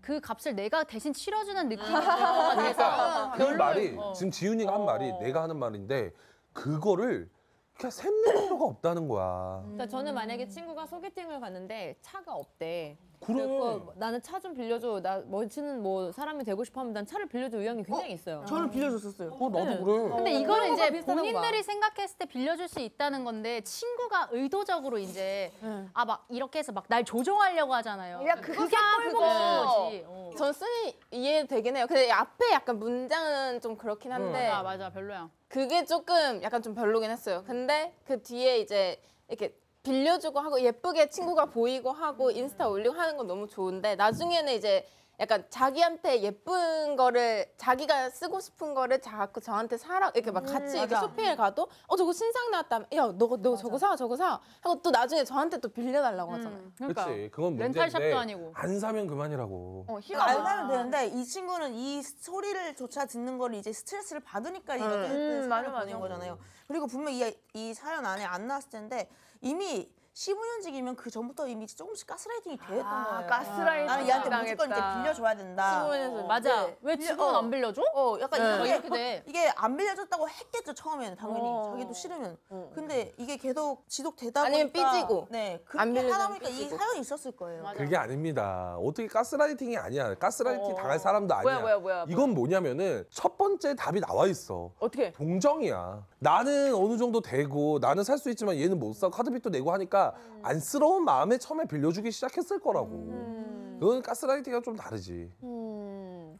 [0.00, 4.12] 그 값을 내가 대신 치러주는 느낌이 들것 같아서 그러니까 그 말이 어.
[4.12, 6.12] 지금 지훈이가 한 말이 내가 하는 말인데
[6.52, 7.30] 그거를
[7.74, 9.60] 그냥 샘는 필요가 없다는 거야.
[9.62, 12.98] 그러니까 저는 만약에 친구가 소개팅을 갔는데 차가 없대.
[13.20, 13.34] 그래.
[13.44, 15.00] 그래서 나는 차 좀 빌려줘.
[15.02, 18.44] 나 멋지는 뭐 사람이 되고 싶으면 난 차를 빌려줄 의향이 굉장히 있어요.
[18.46, 19.36] 저는 빌려줬었어요.
[19.38, 20.08] 어 나도 그래.
[20.14, 21.62] 근데 어, 이거는 이제 본인들이 봐.
[21.62, 25.52] 생각했을 때 빌려줄 수 있다는 건데 친구가 의도적으로 이제
[25.94, 28.24] 아 막 이렇게 해서 막 날 조종하려고 하잖아요.
[28.26, 28.98] 야, 그거 그게 그거.
[28.98, 30.04] 싫은 거지.
[30.06, 30.30] 어.
[30.38, 31.86] 전 쓰니 이해되긴 해요.
[31.88, 35.28] 근데 앞에 약간 문장은 좀 그렇긴 한데 아 맞아 별로야.
[35.48, 37.42] 그게 조금 약간 좀 별로긴 했어요.
[37.46, 39.54] 근데 그 뒤에 이제 이렇게
[39.88, 44.86] 빌려주고 하고 예쁘게 친구가 보이고 하고 인스타 올리고 하는 건 너무 좋은데 나중에는 이제
[45.20, 50.94] 약간 자기한테 예쁜 거를 자기가 쓰고 싶은 거를 자꾸 저한테 사라 이렇게 막 같이 이렇게
[50.94, 51.06] 맞아.
[51.08, 54.90] 쇼핑을 가도 어 저거 신상 나왔다면 야 너가 너 저거 사 저거 사 하고 또
[54.90, 56.70] 나중에 저한테 또 빌려달라고 하잖아요.
[56.76, 57.30] 그러니까 그렇지.
[57.32, 58.52] 그건 렌탈샵도 문제인데 아니고.
[58.54, 59.86] 안 사면 그만이라고.
[59.88, 64.76] 어, 그러니까 안 사면 되는데 이 친구는 이 소리를 조차 듣는 걸 이제 스트레스를 받으니까
[64.76, 65.98] 이렇게 음, 했던 맞아, 사연을 보낸 맞아.
[65.98, 66.38] 거잖아요.
[66.68, 69.08] 그리고 분명 이, 이 사연 안에 안 나왔을 텐데
[69.40, 69.90] 이미
[70.22, 73.26] 15년직이면 그 전부터 이미 조금씩 가스라이팅이 되었던 아, 거예요.
[73.28, 74.28] 가스라이팅 나는 얘한테.
[74.52, 75.86] 무조건 이제 빌려줘야 된다.
[75.88, 76.66] 15년에서 맞아.
[76.66, 76.76] 네.
[76.82, 77.38] 왜 지금은 어.
[77.38, 77.82] 안 빌려줘?
[77.94, 79.22] 어, 약간 뭐 이게 이렇게 돼.
[79.28, 81.70] 이게 안 빌려줬다고 했겠죠 처음에는 당연히 어.
[81.72, 82.36] 자기도 싫으면.
[82.74, 85.28] 근데 이게 계속 지속되다 아니면 보니까 삐지고.
[85.30, 86.76] 네 안 그렇게 빌려주면 하다 보니까 이 삐지고.
[86.78, 87.62] 사연이 있었을 거예요.
[87.62, 87.78] 맞아.
[87.78, 88.76] 그게 아닙니다.
[88.80, 90.14] 어떻게 가스라이팅이 아니야.
[90.16, 90.74] 가스라이팅 어.
[90.74, 91.42] 당할 사람도 아니야.
[91.42, 94.72] 뭐야, 뭐야, 뭐야, 이건 뭐냐면은 첫 번째 답이 나와 있어.
[94.80, 95.12] 어떻게?
[95.12, 96.04] 동정이야.
[96.18, 99.08] 나는 어느 정도 되고 나는 살 수 있지만 얘는 못 사.
[99.08, 100.40] 카드빚도 내고 하니까 음.
[100.42, 103.78] 안쓰러운 마음에 처음에 빌려주기 시작했을 거라고.
[103.80, 105.32] 그건 가스라이팅과 좀 다르지.
[105.42, 106.38] 음.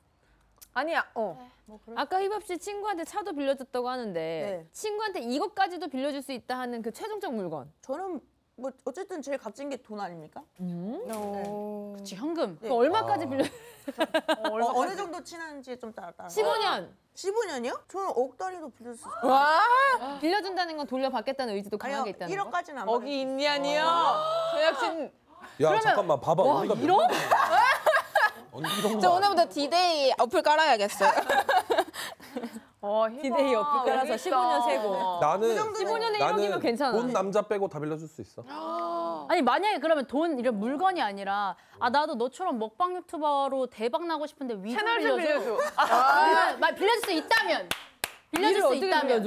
[0.74, 1.04] 아니야.
[1.14, 1.48] 어.
[1.96, 4.68] 아까 휘밥 씨 친구한테 차도 빌려줬다고 하는데 네.
[4.72, 7.70] 친구한테 이것까지도 빌려줄 수 있다 하는 그 최종적 물건.
[7.82, 8.20] 저는
[8.58, 10.42] 뭐 어쨌든 제일 값진 게 돈 아닙니까?
[11.96, 12.58] 그치 현금.
[12.60, 12.68] 네.
[12.68, 13.28] 그 얼마까지 아.
[13.28, 13.44] 빌려?
[13.44, 16.28] 어, 어느 정도 친한지 좀 따라 따라.
[16.28, 17.80] 15년 15년이요?
[17.88, 20.18] 저는 억 단위도 빌릴 수 있어요.
[20.20, 22.50] 빌려준다는 건 돌려받겠다는 의지도 강하게 아니요, 있다는 거.
[22.50, 23.84] 1억까지는 안 어기 있니 아니요?
[24.54, 25.12] 제작진
[25.60, 26.42] 야 잠깐만 봐봐.
[26.42, 27.08] 우리가 몇 이런?
[28.50, 31.12] 언니 이런 저거 오늘부터 디데이 어플 깔아야겠어요.
[32.80, 35.18] 어, 디데이 어플 깔아서 15년 세고.
[35.20, 36.92] 나는 15년에 나는 1억이면 괜찮아.
[36.92, 38.44] 본 남자 빼고 다 빌려줄 수 있어.
[39.28, 44.54] 아니 만약에 그러면 돈 이런 물건이 아니라 아 나도 너처럼 먹방 유튜버로 대박 나고 싶은데
[44.60, 45.40] 위로 채널 좀 빌려줘.
[45.44, 45.62] 빌려줘.
[45.76, 47.68] 아, 말 빌려줄 수 있다면
[48.30, 49.22] 빌려줄 수 있다면?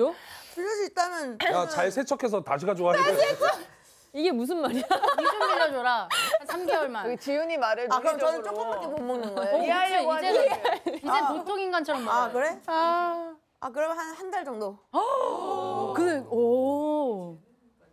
[0.56, 2.94] 빌릴 수 있다면 야 잘 세척해서 다시 가져와.
[4.14, 4.82] 이게 무슨 말이야?
[4.82, 6.10] 이좀 빌려줘라
[6.40, 7.06] 한 3개월만.
[7.06, 8.44] 여기 지훈이 말을 아 그럼 저는.
[8.44, 9.56] 조금밖에 못 먹는 거예요?
[9.58, 10.98] 어, 이해하려고 이제는 거지.
[10.98, 12.18] 이제 보통 인간처럼 먹어.
[12.18, 12.60] 아 그래?
[12.66, 13.31] 아,
[13.70, 14.78] 그럼 한한 달 정도.
[15.96, 17.38] 그 오.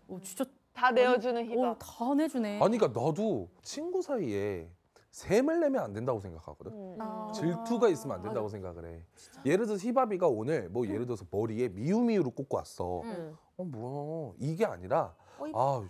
[0.09, 1.79] 오 진짜 다 내어주는 오, 희박.
[1.79, 2.61] 다 내주네.
[2.63, 4.71] 아니 그러니까 너도 친구 사이에
[5.11, 6.97] 샘을 내면 안 된다고 생각하거든.
[7.01, 7.31] 아.
[7.35, 9.03] 질투가 있으면 안 된다고 생각을 해.
[9.45, 13.03] 예를 들어서 희바비가 오늘 뭐 예를 들어서 머리에 미우미우를 꽂고 왔어.
[13.03, 13.37] 음.
[13.57, 15.85] 어 뭐야 이게 아니라 아 저-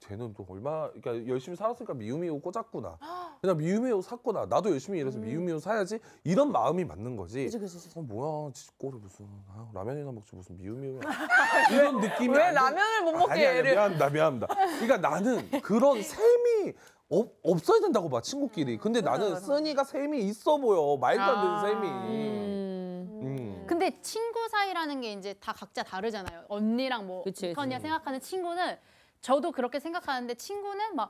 [0.00, 2.98] 쟤는 또 얼마 그러니까 열심히 살았으니까 미우미우 꽂았구나.
[3.40, 4.46] 그냥 미우미우 샀구나.
[4.46, 5.98] 나도 열심히 일해서 미우미우 사야지.
[6.24, 7.44] 이런 마음이 맞는 거지.
[7.44, 7.98] 그치 그치 그치.
[7.98, 11.00] 어 뭐야 쥐꼬리 무슨 아, 라면이나 먹지 무슨 미우미우야
[11.72, 15.50] 이런 느낌이 왜 안 들- 라면을 못 먹게 아니, 아니, 애를 미안합니다 미안합니다 그러니까 나는
[15.62, 16.72] 그런 셈이
[17.08, 21.88] 없, 없어야 된다고 봐 친구끼리 근데 나는 쓰니가 셈이 있어 보여 말도 안 되는 셈이
[21.88, 23.20] 음.
[23.22, 23.64] 음.
[23.66, 26.44] 근데 친구 사이라는 게 이제 다 각자 다르잖아요.
[26.48, 27.82] 언니랑 뭐 그치, 그 언니가 그치.
[27.88, 28.76] 생각하는 친구는
[29.20, 31.08] 저도 그렇게 생각하는데 친구는 막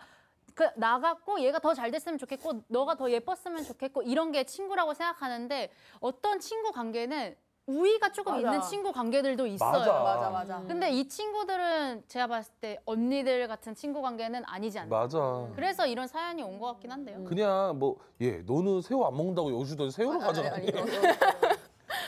[0.55, 5.71] 그 나갔고 얘가 더 잘 됐으면 좋겠고 너가 더 예뻤으면 좋겠고 이런 게 친구라고 생각하는데
[6.01, 8.47] 어떤 친구 관계는 우위가 조금 맞아.
[8.47, 9.71] 있는 친구 관계들도 있어요.
[9.71, 9.92] 맞아.
[10.03, 14.88] 맞아 맞아 근데 이 친구들은 제가 봤을 때 언니들 같은 친구 관계는 아니지 않나.
[14.97, 17.23] 맞아 그래서 이런 사연이 온 것 같긴 한데요.
[17.25, 20.69] 그냥 뭐얘 너는 새우 안 먹는다고 여주더니 새우를 가져가니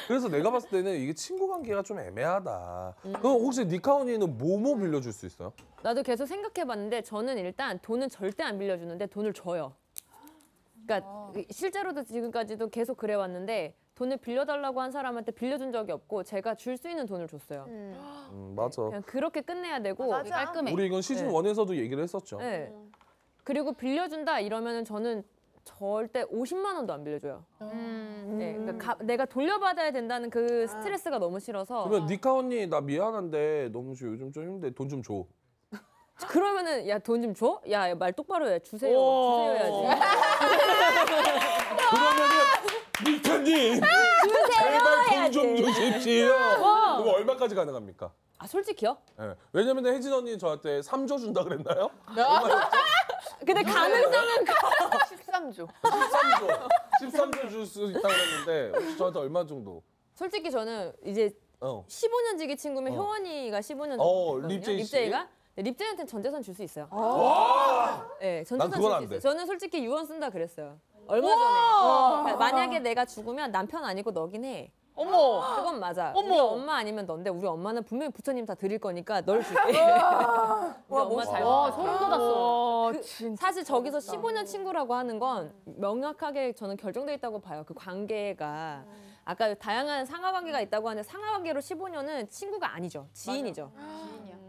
[0.08, 5.12] 그래서 내가 봤을 때는 이게 친구 관계가 좀 애매하다 그럼 혹시 니카 언니는 뭐뭐 빌려줄
[5.12, 5.52] 수 있어요?
[5.82, 9.74] 나도 계속 생각해봤는데 저는 일단 돈은 절대 안 빌려주는데 돈을 줘요.
[10.86, 16.88] 그러니까 실제로도 지금까지도 계속 그래왔는데 돈을 빌려달라고 한 사람한테 빌려준 적이 없고 제가 줄 수
[16.88, 17.66] 있는 돈을 줬어요.
[17.68, 20.30] 음, 맞아 그냥 그렇게 끝내야 되고 맞아.
[20.46, 20.72] 깔끔해.
[20.72, 21.32] 우리 이건 시즌 네.
[21.34, 22.72] 원에서도 얘기를 했었죠 네.
[23.44, 25.22] 그리고 빌려준다 이러면은 저는
[25.78, 27.44] 절대 50만 원도 안 빌려줘요.
[27.60, 28.36] 음.
[28.38, 33.68] 네, 그러니까 가- 내가 돌려받아야 된다는 그 스트레스가 너무 싫어서 그러면 니카 언니 나 미안한데
[33.72, 35.24] 너무 좀 요즘 좀 힘든데 돈 좀 줘.
[36.26, 37.60] 그러면은 야 돈 좀 줘?
[37.70, 39.54] 야 말 똑바로 해 주세요 오.
[39.54, 40.00] 주세요 해야지.
[41.90, 42.36] 그러면은
[43.06, 46.28] 니카님 제발 돈 좀 주십시오.
[46.96, 48.10] 그거 얼마까지 가능합니까?
[48.40, 48.96] 아 솔직히요?
[49.20, 49.34] 예.
[49.52, 51.90] 왜냐면 혜진 언니 저한테 3조 준다 그랬나요?
[53.44, 56.68] 근데 가능성은 13조 13조.
[57.02, 59.82] 13조 줄 수 있다고 그랬는데 혹시 저한테 얼마 정도?
[60.14, 61.84] 솔직히 저는 이제 어.
[61.88, 62.96] 15년 지기 친구면 어.
[62.96, 64.48] 효원이가 15년 어, 지기거든요.
[64.48, 64.82] 립제이 씨.
[64.82, 66.88] 립제이가 네, 립제이한테는 전 재산 줄 수 있어요.
[68.20, 69.16] 네, 전난 재산 그건 줄 안 수 돼.
[69.16, 69.20] 있어요.
[69.32, 70.78] 저는 솔직히 유언 쓴다 그랬어요.
[71.06, 72.22] 얼마 전에.
[72.22, 74.72] 그러니까 만약에 내가 죽으면 남편 아니고 너긴 해.
[74.98, 76.12] 어머 그건 맞아.
[76.14, 76.28] 어머.
[76.28, 79.80] 우리 엄마 아니면 넌데 우리 엄마는 분명히 부처님 다 드릴 거니까 널 줄게.
[80.88, 81.42] 우리 엄마 잘.
[81.42, 82.92] 와 소름 돋았어.
[82.92, 87.62] 그, 진짜 사실 저기서 15년 친구라고 하는 건 명확하게 저는 결정돼 있다고 봐요.
[87.66, 88.84] 그 관계가
[89.24, 93.06] 아까 다양한 상하 관계가 있다고 하는데 상하 관계로 15년은 친구가 아니죠.
[93.12, 93.70] 지인이죠.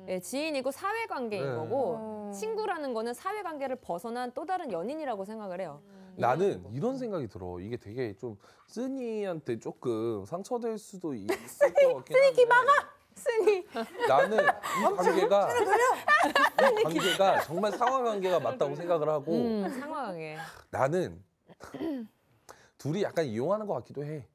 [0.07, 1.55] 예, 지인이고 사회 관계인 네.
[1.55, 5.81] 거고 친구라는 거는 사회 관계를 벗어난 또 다른 연인이라고 생각을 해요.
[6.19, 7.60] 나는 이런 생각이 들어.
[7.60, 12.34] 이게 되게 좀 쓰니한테 조금 상처될 수도 있을 것 같긴 한데.
[12.34, 12.89] 쓰니 막아.
[13.15, 13.65] 쓰니.
[14.08, 15.49] 나는 이 관계가
[16.79, 20.38] 이 관계가 정말 상하 관계가 맞다고 생각을 하고 음, 관계.
[20.69, 21.21] 나는
[22.77, 24.27] 둘이 약간 이용하는 것 같기도 해.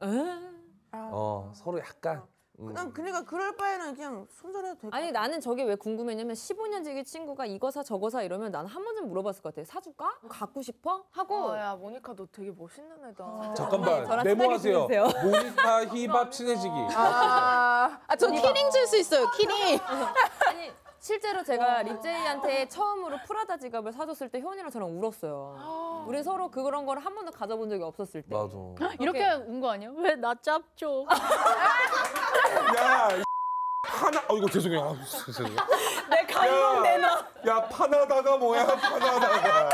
[0.93, 2.23] 어 서로 약간.
[2.61, 2.73] 음.
[2.73, 7.47] 난 그러니까 그럴 바에는 그냥 손절해도 될것 아니 나는 저게 왜 궁금했냐면 15년 지기 친구가
[7.47, 9.65] 이거 사 저거 사 이러면 나는 한 번쯤 물어봤을 것 같아.
[9.67, 10.19] 사줄까?
[10.29, 11.05] 갖고 싶어?
[11.11, 14.87] 하고 아, 야 모니카 너 되게 멋있는 애다 잠깐만 네, 저랑 메모하세요.
[14.89, 15.21] 친하게.
[15.25, 16.75] 모니카 히밥 친해지기.
[16.95, 19.29] 아저 키링 줄 수 있어요.
[19.33, 19.79] 키링.
[20.47, 20.71] 아니
[21.09, 26.05] 실제로 제가 립제이한테 처음으로 프라다 지갑을 사줬을 때 효원이랑 저랑 울었어요.
[26.09, 28.29] 우리 서로 그런 걸 한 번도 가져본 적이 없었을 때.
[28.35, 28.55] 맞아.
[28.99, 29.91] 이렇게 운 거 아니야?
[29.99, 31.05] 왜 나 짭죠?
[32.79, 33.23] 야 이
[33.87, 34.19] 파나.
[34.29, 34.81] 어 이거 죄송해요.
[34.99, 35.57] 아, 죄송해요.
[36.09, 39.71] 내 감동 내놔 야 파나다가 뭐야 파나다가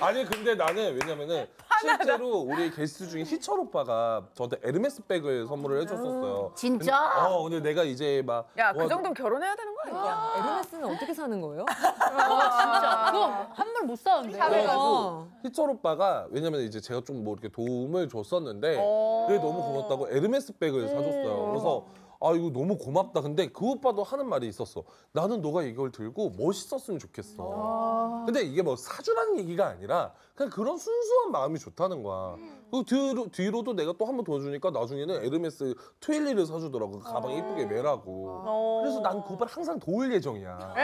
[0.00, 1.48] 아니 근데 나는 왜냐면은
[1.82, 7.26] 실제로 우리 게스트 중에 희철 오빠가 저한테 에르메스 백을 선물을 해줬었어요 진짜?
[7.26, 11.64] 어 근데 내가 이제 막야그 와, 정도면 결혼해야 되는 거 아니야 에르메스는 어떻게 사는 거예요?
[11.68, 14.38] 진짜 그거 한물 못 사는데.
[14.38, 15.28] 그래가지고 어.
[15.44, 19.26] 희철 오빠가 왜냐면 이제 제가 좀 뭐 이렇게 도움을 줬었는데 어.
[19.28, 21.84] 그게 너무 고맙다고 에르메스 백을 사줬어요 그래서
[22.24, 23.20] 아 이거 너무 고맙다.
[23.20, 24.84] 근데 그 오빠도 하는 말이 있었어.
[25.12, 28.22] 나는 너가 이걸 들고 멋있었으면 좋겠어.
[28.26, 32.36] 근데 이게 뭐 사주라는 얘기가 아니라 그냥 그런 순수한 마음이 좋다는 거야.
[32.70, 37.00] 그 뒤로, 뒤로도 내가 또 한 번 더 주니까 나중에는 에르메스 트윌리를 사주더라고.
[37.00, 38.80] 그 가방 이쁘게 매라고.
[38.82, 40.74] 그래서 난 그 오빠를 항상 도울 예정이야.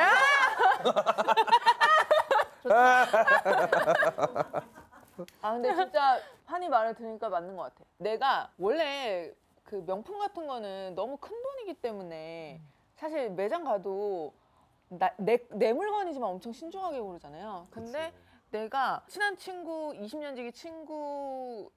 [5.43, 7.85] 아 근데 진짜 환희 말을 들으니까 맞는 것 같아.
[7.99, 9.33] 내가 원래
[9.69, 12.59] 그 명품 같은 거는 너무 큰 돈이기 때문에
[12.95, 14.33] 사실 매장 가도
[14.89, 17.67] 나, 내, 내 물건이지만 엄청 신중하게 고르잖아요.
[17.71, 18.15] 근데
[18.51, 21.71] 내가 친한 친구, 20년 지기 친구한테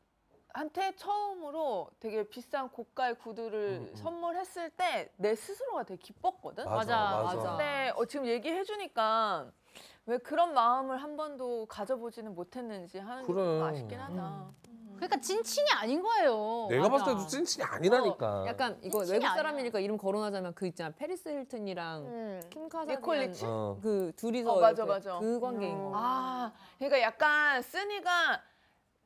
[0.95, 3.95] 처음으로 되게 비싼 고가의 구두를 음, 음.
[3.97, 6.63] 선물했을 때 내 스스로가 되게 기뻤거든.
[6.63, 7.49] 맞아, 맞아, 맞아.
[7.57, 9.51] 근데 어, 지금 얘기해 주니까
[10.05, 13.43] 왜 그런 마음을 한 번도 가져보지는 못했는지 하는 게 그래.
[13.43, 14.53] 너무 아쉽긴 하다.
[15.01, 16.67] 그러니까 찐친이 아닌 거예요.
[16.69, 17.05] 내가 맞아.
[17.05, 18.45] 봤을 때도 찐친이 아니라니까.
[18.45, 19.35] 약간 이거 찐친이 외국 아니야.
[19.35, 22.41] 사람이니까 이름 거론하자면 그 있잖아 페리스 힐튼이랑 음.
[22.51, 23.45] 킴 니콜리치?
[23.47, 23.79] 어.
[23.81, 25.19] 그 둘이서 어, 맞아, 이렇게 맞아.
[25.19, 25.91] 그 관계인 거.
[25.95, 28.41] 아, 그러니까 약간 쓰니가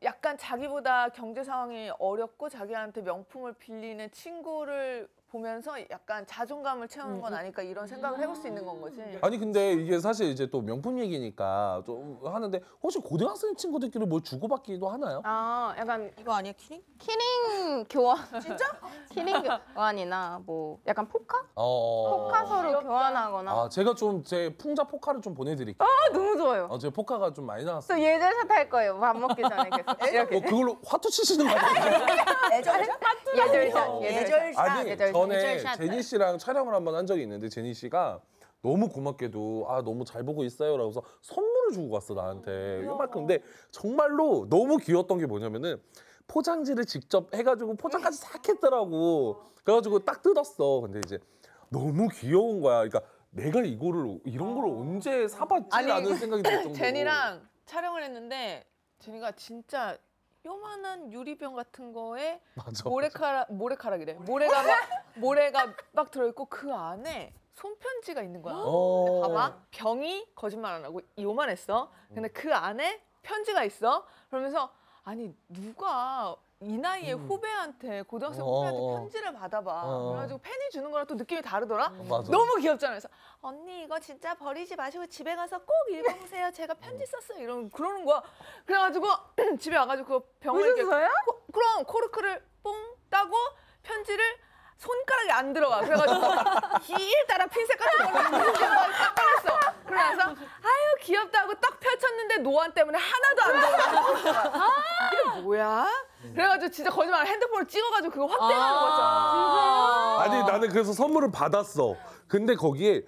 [0.03, 7.61] 약간 자기보다 경제 상황이 어렵고 자기한테 명품을 빌리는 친구를 보면서 약간 자존감을 채우는 건 아닐까
[7.61, 9.01] 이런 생각을 해볼 수 있는 건 거지.
[9.21, 14.87] 아니 근데 이게 사실 이제 또 명품 얘기니까 좀 하는데 혹시 고등학생 친구들끼리 뭘 주고받기도
[14.87, 15.21] 하나요?
[15.25, 16.81] 아 약간 이거 아니야 keyring?
[16.97, 18.65] keyring 교환 진짜?
[19.11, 19.35] 키링
[19.75, 21.45] 교환이나 뭐 약간 포카?
[21.55, 22.27] 어.
[22.27, 25.85] 포카 서로 교환하거나 아 제가 좀 제 풍자 포카를 좀 보내드릴게요.
[25.87, 26.67] 아, 너무 좋아요.
[26.69, 28.01] 어, 제 포카가 좀 많이 또 나왔어요.
[28.01, 28.97] 예절샷 할 거예요.
[28.99, 31.85] 밥 먹기 전에 계속 이렇게 어, 그걸로 화투 치시는 거 아니에요?
[32.53, 32.53] 애절샷?
[32.53, 33.04] 예절샷
[33.37, 34.01] 예절샷.
[34.01, 34.59] 예절샷.
[34.69, 35.77] 아니 예절- 전에 예절샷.
[35.77, 38.21] 제니 씨랑 촬영을 한 번 한 적이 있는데 제니 씨가
[38.61, 42.81] 너무 고맙게도 아 너무 잘 보고 있어요라고 해서 선물을 주고 갔어 나한테.
[42.83, 43.27] 이만큼.
[43.27, 45.81] 근데 정말로 너무 귀여웠던 게 뭐냐면은
[46.27, 49.41] 포장지를 직접 해가지고 포장까지 싹 했더라고.
[49.63, 50.81] 그래가지고 딱 뜯었어.
[50.81, 51.19] 근데 이제
[51.69, 52.77] 너무 귀여운 거야.
[52.87, 55.67] 그러니까 내가 이거를 이런 걸 언제 사봤지?
[55.71, 56.73] 아니, 라는 생각이 들 정도로.
[56.73, 58.63] 제니랑 촬영을 했는데
[58.99, 59.97] 제니가 진짜
[60.45, 64.13] 요만한 유리병 같은 거에 맞아 모래카락 모래카락이래.
[64.13, 64.79] 모래가 막
[65.15, 68.53] 모래가 막 들어있고 그 안에 손편지가 있는 거야.
[68.57, 69.21] 어.
[69.21, 71.91] 봐봐 병이 거짓말 안 하고 요만했어.
[72.13, 74.05] 근데 그 안에 편지가 있어.
[74.29, 74.69] 그러면서
[75.03, 78.95] 아니 누가 이 나이에 후배한테 고등학생 어, 후배한테 어.
[78.97, 79.81] 편지를 받아봐.
[79.85, 80.09] 어.
[80.09, 81.89] 그래가지고 팬이 주는 거랑 또 느낌이 다르더라.
[82.09, 82.93] 맞아 너무 귀엽잖아.
[82.93, 83.07] 그래서
[83.41, 86.51] 언니 이거 진짜 버리지 마시고 집에 가서 꼭 읽어보세요.
[86.51, 87.43] 제가 편지 썼어요.
[87.43, 88.23] 이런 그러는 거야.
[88.65, 89.07] 그래가지고
[89.59, 90.83] 집에 와가지고 그 병을 이렇게?
[90.83, 92.73] 코- 그럼 코르크를 뽕
[93.11, 93.35] 따고
[93.83, 94.25] 편지를
[94.77, 95.81] 손가락에 안 들어가.
[95.81, 96.19] 그래가지고
[96.83, 99.59] 길다란 핀셋 같은 걸로 편지를 딱 꺼냈어.
[99.85, 104.67] 그러면서 아유 귀엽다고 딱 펼쳤는데 노안 때문에 하나도 안 들어가.
[105.13, 105.87] 이게 뭐야?
[106.33, 110.17] 그래가지고 진짜 거짓말 핸드폰을 찍어가지고 그거 확대하는 거잖아.
[110.21, 111.95] 아니 나는 그래서 선물을 받았어.
[112.27, 113.03] 근데 거기에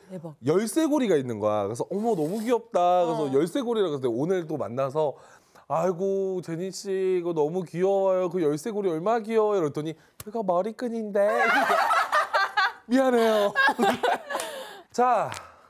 [0.45, 1.63] 열쇠고리가 있는 거야.
[1.63, 3.05] 그래서 어머 너무 귀엽다.
[3.05, 5.15] 그래서 열쇠고리라고 해서 오늘 또 만나서
[5.69, 8.29] 아이고 제니 씨 이거 너무 귀여워요.
[8.29, 9.61] 그 열쇠고리 얼마나 귀여워요.
[9.61, 11.27] 이랬더니 그거 머리끈인데.
[12.87, 13.53] 미안해요.
[14.91, 15.29] 자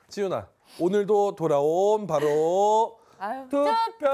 [0.09, 0.47] 지윤아
[0.79, 3.47] 오늘도 돌아온 바로 아유.
[3.49, 4.11] 투표.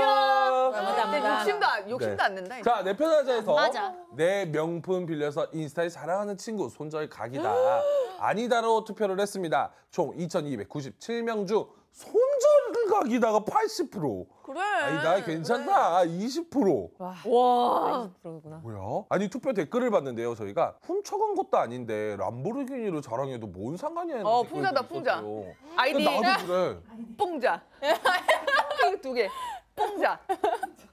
[0.72, 2.24] 근데 욕심도 안, 욕심도 네.
[2.24, 2.60] 안 낸다.
[2.60, 2.70] 이제.
[2.70, 3.94] 자, 내 편하자에서 맞아.
[4.16, 7.54] 내 명품 빌려서 인스타에 자랑하는 친구 손절 각이다.
[8.20, 9.72] 아니다로 투표를 했습니다.
[9.92, 12.12] 총 2,297명 중 손
[12.44, 14.26] 절 각이다가 80%.
[14.44, 14.60] 그래.
[14.60, 16.04] 아니다, 괜찮다.
[16.04, 16.90] 20%.
[17.00, 18.58] 와 20%구나.
[18.58, 19.06] 뭐야?
[19.10, 20.36] 아니 투표 댓글을 봤는데요.
[20.36, 24.24] 저희가 훔쳐간 것도 아닌데 람보르기니로 자랑해도 뭔 상관이야?
[24.24, 25.24] 어, 풍자다, 좀 풍자.
[25.78, 26.78] 아이디 나도 그래.
[27.18, 27.62] 뽕자.
[27.82, 29.30] 이거 두 개.
[29.76, 30.20] 뽕자.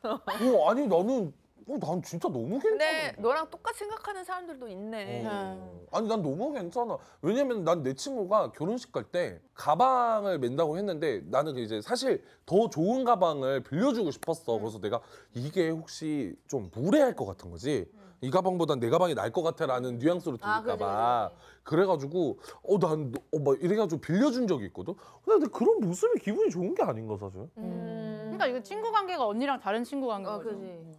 [0.05, 1.35] 어, 아니 나는
[1.71, 2.69] 어, 난 진짜 너무 괜찮아.
[2.69, 5.25] 근데 너랑 똑같이 생각하는 사람들도 있네.
[5.27, 5.81] 어.
[5.93, 6.99] 아니 난 너무 괜찮아.
[7.23, 12.69] 왜냐면 난 내 친구가 결혼식 갈 때 가방을 맨다고 했는데 나는 그 이제 사실 더
[12.69, 14.59] 좋은 가방을 빌려주고 싶었어.
[14.59, 15.01] 그래서 내가
[15.35, 17.87] 이게 혹시 좀 무례할 것 같은 거지.
[18.23, 21.31] 이 가방보단 내 가방이 나을 것 같아라는 뉘앙스로 아, 들릴까봐.
[21.63, 24.95] 그래가지고 어난어막 뭐 이래가지고 빌려준 적이 있거든.
[25.25, 27.49] 근데 그런 모습이 기분이 좋은 게 아닌가 사실.
[27.57, 28.21] 음.
[28.25, 30.51] 그러니까 이거 친구 관계가 언니랑 다른 친구 관계 어, 거죠.
[30.51, 30.93] 그지.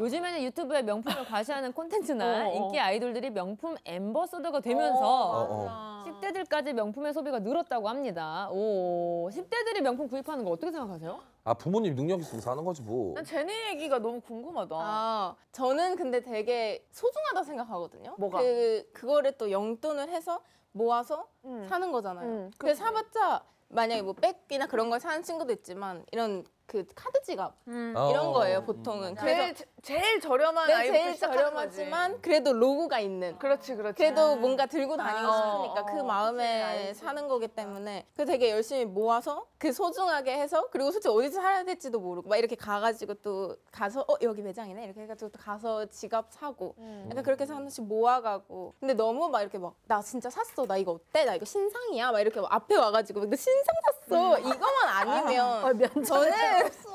[0.00, 2.52] 요즘에는 유튜브에 명품을 과시하는 콘텐츠나 어, 어.
[2.52, 6.04] 인기 아이돌들이 명품 앰버서더가 되면서 어, 어.
[6.06, 8.48] 10대들까지 명품의 소비가 늘었다고 합니다.
[8.50, 11.20] 오, 10대들이 명품 구입하는 거 어떻게 생각하세요?
[11.44, 13.14] 아 부모님 능력 있으면 사는 거지 뭐.
[13.14, 14.76] 난 제니 얘기가 너무 궁금하다.
[14.76, 18.16] 아, 저는 근데 되게 소중하다 생각하거든요.
[18.18, 18.38] 뭐가?
[18.38, 20.40] 그 그거를 또 용돈을 해서
[20.72, 21.66] 모아서 음.
[21.68, 22.28] 사는 거잖아요.
[22.28, 27.54] 음, 그래서 사봤자 만약에 뭐 백이나 그런 걸 사는 친구도 있지만 이런 그 카드 지갑
[27.94, 28.08] 어.
[28.10, 29.14] 이런 거예요 보통은.
[29.16, 33.38] 제일 그래서 제일 저렴한 네, 아이부터 제일 시작하는 저렴하지만 그래도 로고가 있는.
[33.38, 33.96] 그렇지 그렇지.
[33.96, 37.00] 그래도 뭔가 들고 다니고 아, 싶으니까 어, 그 어, 마음에 알지.
[37.00, 42.00] 사는 거기 때문에 그 되게 열심히 모아서 그 소중하게 해서 그리고 솔직히 어디서 사야 될지도
[42.00, 44.84] 모르고 막 이렇게 가가지고 또 가서 어 여기 매장이네?
[44.84, 47.06] 이렇게 해가지고 또 가서 지갑 사고 음.
[47.10, 50.66] 약간 그렇게 해서 하나씩 모아가고 근데 너무 막 이렇게 막 나 진짜 샀어.
[50.66, 51.24] 나 이거 어때?
[51.24, 52.10] 나 이거 신상이야.
[52.10, 54.38] 막 이렇게 막 앞에 와가지고 나 신상 샀어.
[54.38, 56.32] 이거만 아니면 저는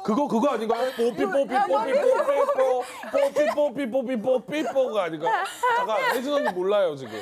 [0.04, 0.92] 그거 그거 아닌가요?
[0.98, 1.94] 뽀삐 뽀삐 뽀삐
[3.12, 5.44] 뽀삐 뽀삐 뽀삐 뽀삐 뽀삐가 아닌가?
[5.78, 7.14] 잠깐 혜진 언니 몰라요 지금.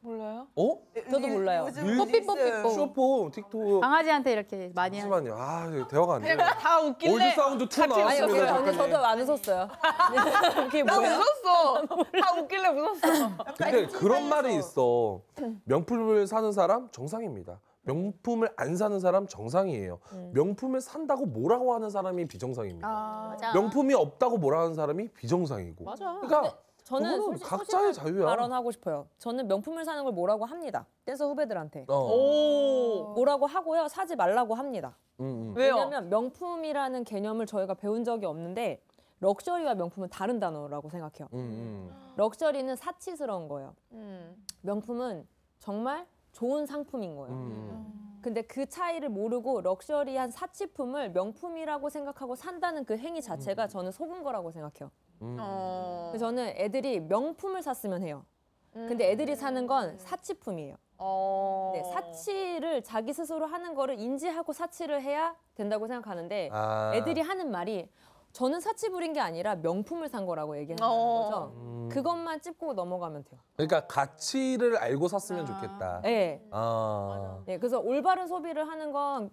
[0.00, 0.46] 몰라요?
[0.54, 0.78] 어?
[1.10, 1.66] 저도 몰라요.
[1.66, 3.80] 뽀삐 뽀삐 뽀 쇼폼 틱톡.
[3.80, 5.10] 강아지한테 이렇게 많이 하는.
[5.10, 5.36] 잠시만요.
[5.36, 6.36] 아 대화가 안 돼.
[6.36, 7.12] 다 웃길래.
[7.12, 8.46] 올드 사운드 2 아니, 나왔습니다.
[8.46, 8.76] 잠깐만요.
[8.76, 9.68] 저도 안 웃었어요.
[10.70, 11.16] 그게 나 뭐야?
[11.18, 11.82] 웃었어.
[12.22, 13.30] 다 웃길래 웃었어.
[13.58, 15.20] 근데 그런 말이 있어.
[15.64, 17.58] 명품을 사는 사람 정상입니다.
[17.86, 19.98] 명품을 안 사는 사람 정상이에요.
[20.12, 20.30] 음.
[20.34, 22.86] 명품을 산다고 뭐라고 하는 사람이 비정상입니다.
[22.86, 23.52] 맞아.
[23.54, 25.84] 명품이 없다고 뭐라 하는 사람이 비정상이고.
[25.84, 26.18] 맞아.
[26.20, 28.26] 그러니까 저는 그거는 솔직- 각자의 솔직한 자유야.
[28.26, 29.08] 발언하고 싶어요.
[29.18, 30.86] 저는 명품을 사는 걸 뭐라고 합니다.
[31.04, 31.86] 댄서 후배들한테.
[31.88, 32.10] 어.
[32.12, 33.14] 오.
[33.14, 33.88] 뭐라고 하고요.
[33.88, 34.96] 사지 말라고 합니다.
[35.20, 35.54] 음, 음.
[35.56, 35.74] 왜요?
[35.76, 38.82] 왜냐면 명품이라는 개념을 저희가 배운 적이 없는데
[39.20, 41.28] 럭셔리와 명품은 다른 단어라고 생각해요.
[41.32, 42.12] 음, 음.
[42.16, 43.74] 럭셔리는 사치스러운 거예요.
[43.92, 44.36] 음.
[44.60, 45.26] 명품은
[45.58, 46.06] 정말
[46.36, 47.34] 좋은 상품인 거예요.
[47.34, 48.18] 음.
[48.20, 54.50] 근데 그 차이를 모르고 럭셔리한 사치품을 명품이라고 생각하고 산다는 그 행위 자체가 저는 속은 거라고
[54.50, 54.90] 생각해요.
[55.22, 55.36] 음.
[55.40, 56.08] 어.
[56.10, 58.26] 그래서 저는 애들이 명품을 샀으면 해요.
[58.72, 60.76] 근데 애들이 사는 건 사치품이에요.
[60.98, 61.72] 어.
[61.74, 66.92] 네, 사치를 자기 스스로 하는 거를 인지하고 사치를 해야 된다고 생각하는데 아.
[66.94, 67.88] 애들이 하는 말이
[68.36, 71.22] 저는 사치 부린 게 아니라 명품을 산 거라고 얘기하는 어.
[71.22, 71.52] 거죠.
[71.56, 71.88] 음.
[71.90, 73.40] 그것만 찝고 넘어가면 돼요.
[73.54, 76.02] 그러니까 가치를 알고 샀으면 좋겠다.
[76.02, 76.46] 네.
[76.50, 77.42] 아.
[77.46, 79.30] 네, 그래서 올바른 소비를 하는 건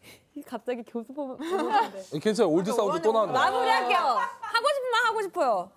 [0.44, 2.52] 갑자기 교수 보면 보는데 괜찮아 요.
[2.52, 3.32] old sound 또 나왔네.
[3.32, 3.98] 마무리할게요.
[3.98, 5.70] 하고 싶으면 하고 싶어요.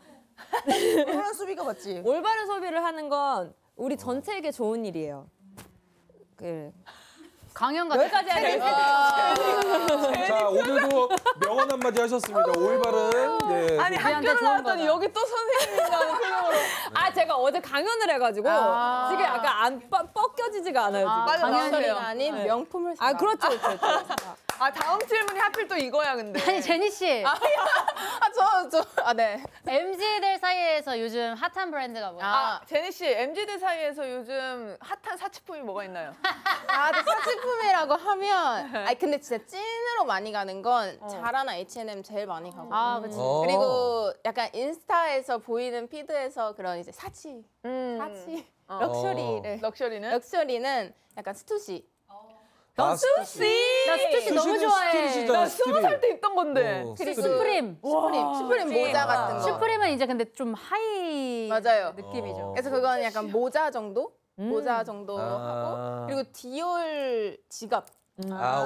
[1.05, 2.01] 그런 소비가 맞지.
[2.03, 5.29] 올바른 소비를 하는 건 우리 전체에게 좋은 일이에요.
[6.35, 6.73] 그
[7.55, 10.25] 강연 같은 여기까지 해야 되겠어요.
[10.27, 12.51] 자, 오늘도 명언 한마디 하셨습니다.
[12.59, 13.37] 올바른.
[13.47, 13.79] 네.
[13.79, 14.85] 아니 학교를 좋은 나왔더니 거다.
[14.85, 16.57] 여기 또 선생님이라는 표정으로.
[16.93, 19.07] 아 제가 어제 강연을 해가지고 아.
[19.09, 21.25] 지금 약간 안 뻗- 뻗겨지지가 않아요 지금.
[21.25, 21.89] 맞아, 강연이.
[21.91, 23.05] 아닌 명품을 사.
[23.07, 23.79] 아 그렇죠 그렇죠.
[24.57, 26.41] 아 다음 질문이 하필 또 이거야 근데.
[26.41, 27.23] 아니 제니 씨
[28.21, 29.43] 아저저아 네.
[29.67, 32.25] MZ들 사이에서 요즘 핫한 브랜드가 뭐야?
[32.25, 36.13] 아 제니 씨 MZ들 사이에서 요즘 핫한 사치품이 뭐가 있나요?
[36.67, 41.07] 아, 근데 사치품이라고 하면, 아 근데 진짜 찐으로 많이 가는 건 어.
[41.07, 42.69] 자라나 H&M 제일 많이 가고.
[42.73, 43.17] 아, 그치.
[43.19, 43.41] 어.
[43.45, 47.97] 그리고 약간 인스타에서 보이는 feed에서 그런 이제 사치, 음.
[47.97, 48.79] 사치, 어.
[48.79, 49.59] luxury를.
[49.61, 50.09] luxury는?
[50.11, 51.87] luxury는 약간 스투시.
[52.77, 53.85] 아, 수씨.
[53.87, 55.25] 나 스투시 너무 좋아해.
[55.25, 56.83] 나 스무 살 때 입던 건데.
[56.85, 57.79] 어, 그리고 슈프림.
[57.81, 59.43] 슈프림, 슈프림 모자 같은 거.
[59.43, 61.93] 슈프림은 이제 근데 좀 high 맞아요.
[61.95, 62.41] 느낌이죠.
[62.41, 62.51] 어.
[62.51, 64.13] 그래서 그건 약간 모자 정도?
[64.39, 64.49] 음.
[64.49, 65.23] 모자 정도 아.
[65.23, 67.85] 하고 그리고 Dior 지갑.
[68.31, 68.61] 아,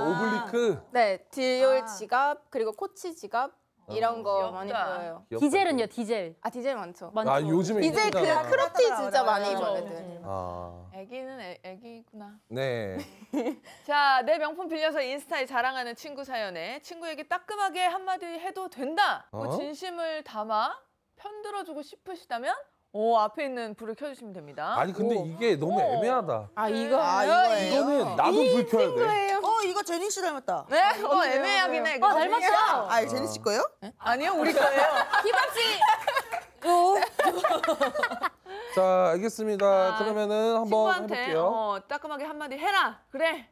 [0.52, 0.82] Oblique.
[0.92, 1.86] 네, Dior 아.
[1.86, 3.52] 지갑 그리고 코치 지갑
[3.96, 4.52] 이런 거 귀엽다.
[4.52, 5.26] 많이 보여요.
[5.30, 5.46] 귀엽다.
[5.46, 6.36] Diesel은요 Diesel.
[6.42, 7.12] 아 Diesel 많죠.
[7.12, 7.32] 많죠.
[7.32, 8.50] 아, 요즘에 Diesel 그 인기잖아.
[8.50, 9.58] 크롭티 맞아, 진짜 맞아, 많이 맞아.
[9.58, 10.22] 입어 애들.
[10.24, 10.90] 아.
[10.94, 12.40] 애기는 애, 애기구나.
[12.50, 12.98] 네.
[13.86, 19.28] 자, 내 명품 빌려서 인스타에 자랑하는 친구 사연에 친구에게 따끔하게 한마디 해도 된다.
[19.32, 19.50] 고 어?
[19.58, 20.78] 진심을 담아
[21.16, 22.54] 편들어주고 싶으시다면
[22.92, 24.74] 오 앞에 있는 불을 켜주시면 됩니다.
[24.78, 25.26] 아니 근데 오.
[25.26, 25.82] 이게 너무 오.
[25.82, 26.50] 애매하다.
[26.56, 27.68] 아 이거 아, 이거예요?
[27.68, 29.34] 이거는 나도 불 켜야 돼.
[29.36, 30.66] 어 이거 제니 씨 닮았다.
[30.70, 31.96] 네, 어 애매하긴 해.
[31.98, 32.88] 어 닮았어.
[32.90, 33.64] 아 제니 씨 거예요?
[34.00, 34.82] 아니요, 우리 거예요.
[38.76, 39.66] 자, 알겠습니다.
[39.66, 41.46] 아, 그러면은 한번 친구한테 해볼게요.
[41.46, 43.00] 어, 따끔하게 한마디 해라.
[43.10, 43.48] 그래.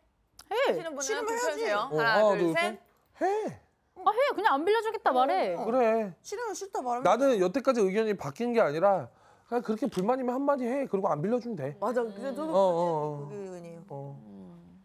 [0.50, 1.48] 하시는 분은 싫으면 불 해야지.
[1.48, 1.78] 켜주세요.
[1.92, 2.80] 어, 하나, 둘, 둘, 셋.
[3.18, 3.22] 셋.
[3.22, 3.60] 해.
[4.06, 4.36] 아 해.
[4.36, 5.56] 그냥 안 빌려주겠다 말해.
[5.66, 6.14] 그래.
[6.22, 7.04] 싫으면 싫다 말하면.
[7.04, 9.10] 나는 여태까지 의견이 바뀐 게 아니라
[9.48, 10.86] 그냥 그렇게 불만이면 한마디 해.
[10.88, 11.78] 그리고 안 빌려주면 돼.
[11.80, 12.04] 맞아.
[12.04, 13.28] 그래서 저도 어, 어, 어.
[13.30, 13.84] 그게 의견이에요.
[13.90, 14.28] 어.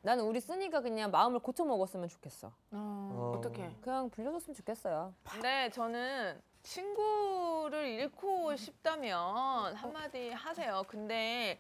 [0.03, 2.53] 나는 우리 쓰니가 그냥 마음을 고쳐 먹었으면 좋겠어.
[2.71, 3.35] 어.
[3.37, 3.71] 어떻게?
[3.81, 5.15] 그냥 빌려줬으면 좋겠어요.
[5.25, 10.85] 근데 저는 친구를 잃고 싶다면 한마디 하세요.
[10.87, 11.59] 근데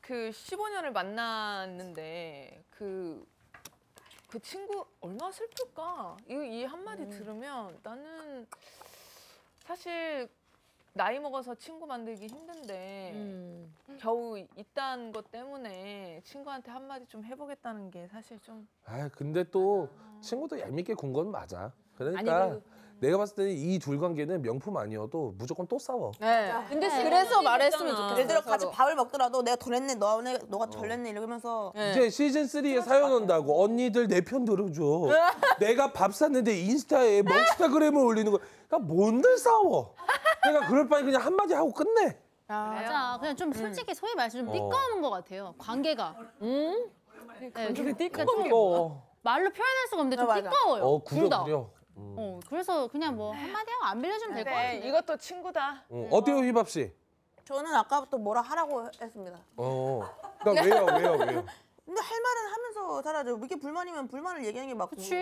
[0.00, 3.26] 그 15년을 만났는데 그,
[4.28, 6.16] 그 친구 얼마나 슬플까?
[6.28, 8.46] 이, 이 한마디 들으면 나는
[9.64, 10.28] 사실
[10.92, 13.74] 나이 먹어서 친구 만들기 힘든데 음.
[13.98, 19.88] 겨우 이딴 것 때문에 친구한테 한마디 좀 해보겠다는 게 사실 좀 아, 근데 또
[20.20, 21.72] 친구도 얄밉게 군 건 맞아.
[21.96, 22.60] 그러니까 아니,
[23.00, 26.12] 내가 봤을 때는 이 둘 관계는 명품 아니어도 무조건 또 싸워.
[26.20, 26.52] 네.
[26.68, 27.88] 근데 그래서 말했으면.
[27.96, 28.12] 좋겠어요.
[28.12, 28.66] 예를 들어 같이.
[28.70, 31.90] 밥을 먹더라도 내가 덜 했네, 너네 너가 덜 했네 이러면서 네.
[31.92, 35.08] 이제 시즌 3에 사연 온다고 언니들 내 편 들어줘.
[35.60, 38.38] 내가 밥 샀는데 인스타에 먹스타그램을 올리는 거.
[38.68, 39.94] 그러니까 뭔들 싸워.
[40.44, 42.18] 내가 그럴 바에 그냥 한마디 하고 끝내.
[42.48, 43.16] 아, 맞아.
[43.20, 45.54] 그냥 좀 솔직히 소위 말해서 좀 띠꺼우는 것 같아요.
[45.58, 46.16] 관계가.
[46.42, 46.90] 음?
[47.38, 50.50] 네, 좀 그러니까 좀 어, 말로 표현할 수가 없는데 좀 어, 맞아.
[50.50, 50.82] 띠꺼워요.
[50.84, 51.44] 어 둘 구려 다.
[51.44, 51.70] 구려.
[51.96, 52.14] 음.
[52.18, 54.88] 어, 그래서 그냥 뭐 한마디 하고 안 빌려주면 될것 네, 같은데.
[54.88, 55.84] 이것도 친구다.
[55.88, 56.92] 어, 어때요 휘밥 씨?
[57.44, 59.38] 저는 아까부터 뭐라 하라고 했습니다.
[59.56, 60.00] 어.
[60.40, 61.44] 그러니까 왜요 왜요 왜요?
[61.84, 63.40] 근데 할 말은 하면서 살아죠.
[63.44, 64.96] 이게 불만이면 불만을 얘기하는 게 맞고.
[64.96, 65.14] 그치.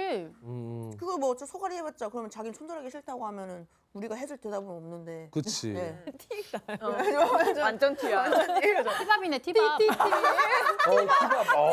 [0.43, 5.29] 음, 그걸 뭐 어쩌 소가리 해봤자 그러면 자기는 손절하기 싫다고 하면은 우리가 해줄 대답은 없는데.
[5.33, 5.73] 그치.
[5.73, 6.05] 네.
[7.61, 8.19] 완전 티야.
[8.21, 8.85] 완전 티죠.
[8.99, 9.81] 티밥이네 티밥.
[9.81, 11.57] 어 휘밥.
[11.57, 11.73] 어,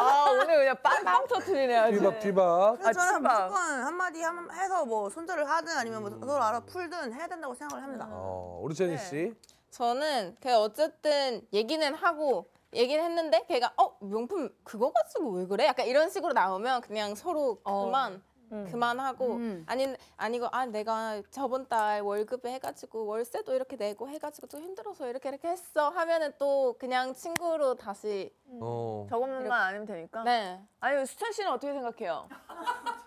[0.00, 1.98] 아 오늘 그냥 빵빵 터트리네 아주.
[1.98, 2.78] 휘밥 휘밥.
[2.80, 3.42] 그래서 저는 치밥.
[3.48, 7.82] 무조건 한마디 함- 해서 뭐 손절을 하든 아니면 뭐 서로 알아 풀든 해야 된다고 생각을
[7.82, 8.08] 합니다.
[8.10, 9.32] 어, 우리 제니 씨.
[9.70, 15.66] 저는 그 어쨌든 얘기는 하고 얘기를 했는데 걔가 어 명품 그거 가지고 왜 그래?
[15.66, 18.22] 약간 이런 식으로 나오면 그냥 서로 그만
[18.70, 19.64] 그만하고 음.
[19.66, 25.28] 아니 아니고 아 내가 저번 달 월급에 해가지고 월세도 이렇게 내고 해가지고 또 힘들어서 이렇게
[25.28, 29.06] 이렇게 했어 하면은 또 그냥 친구로 다시 어.
[29.10, 30.22] 저것만 아니면 되니까.
[30.24, 32.28] 네 아니 수찬 씨는 어떻게 생각해요?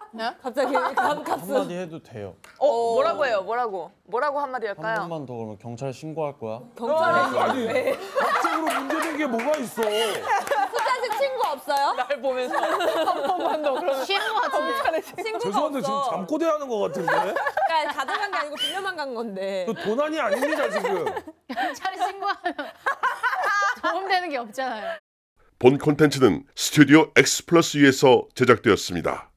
[0.42, 2.36] 갑자기 감 값을 한마디 해도 돼요.
[2.58, 3.42] 어 뭐라고 해요?
[3.44, 3.92] 뭐라고?
[4.06, 5.00] 뭐라고 한마디 한 할까요?
[5.08, 6.60] 번만 더 그러면 경찰 신고할 거야.
[6.78, 9.82] 경찰에 아니 법적으로 문제된 게 뭐가 있어?
[9.84, 11.94] 씨 친구 없어요?
[11.94, 15.02] 날 보면서 한 번만 더 그러면 취한 것 같은데.
[15.24, 16.10] 친구가 죄송한데 지금 없어.
[16.12, 17.12] 잠꼬대 하는 것 같은데?
[17.12, 19.66] 그러니까 가져간 게 아니고 빌려만 간 건데.
[19.68, 21.06] 저 도난이 아닙니다 지금.
[21.76, 22.54] 차라리 신고하면
[23.82, 24.98] 도움되는 게 없잖아요.
[25.58, 29.31] 본 콘텐츠는 스튜디오 X 플러스 U에서 제작되었습니다.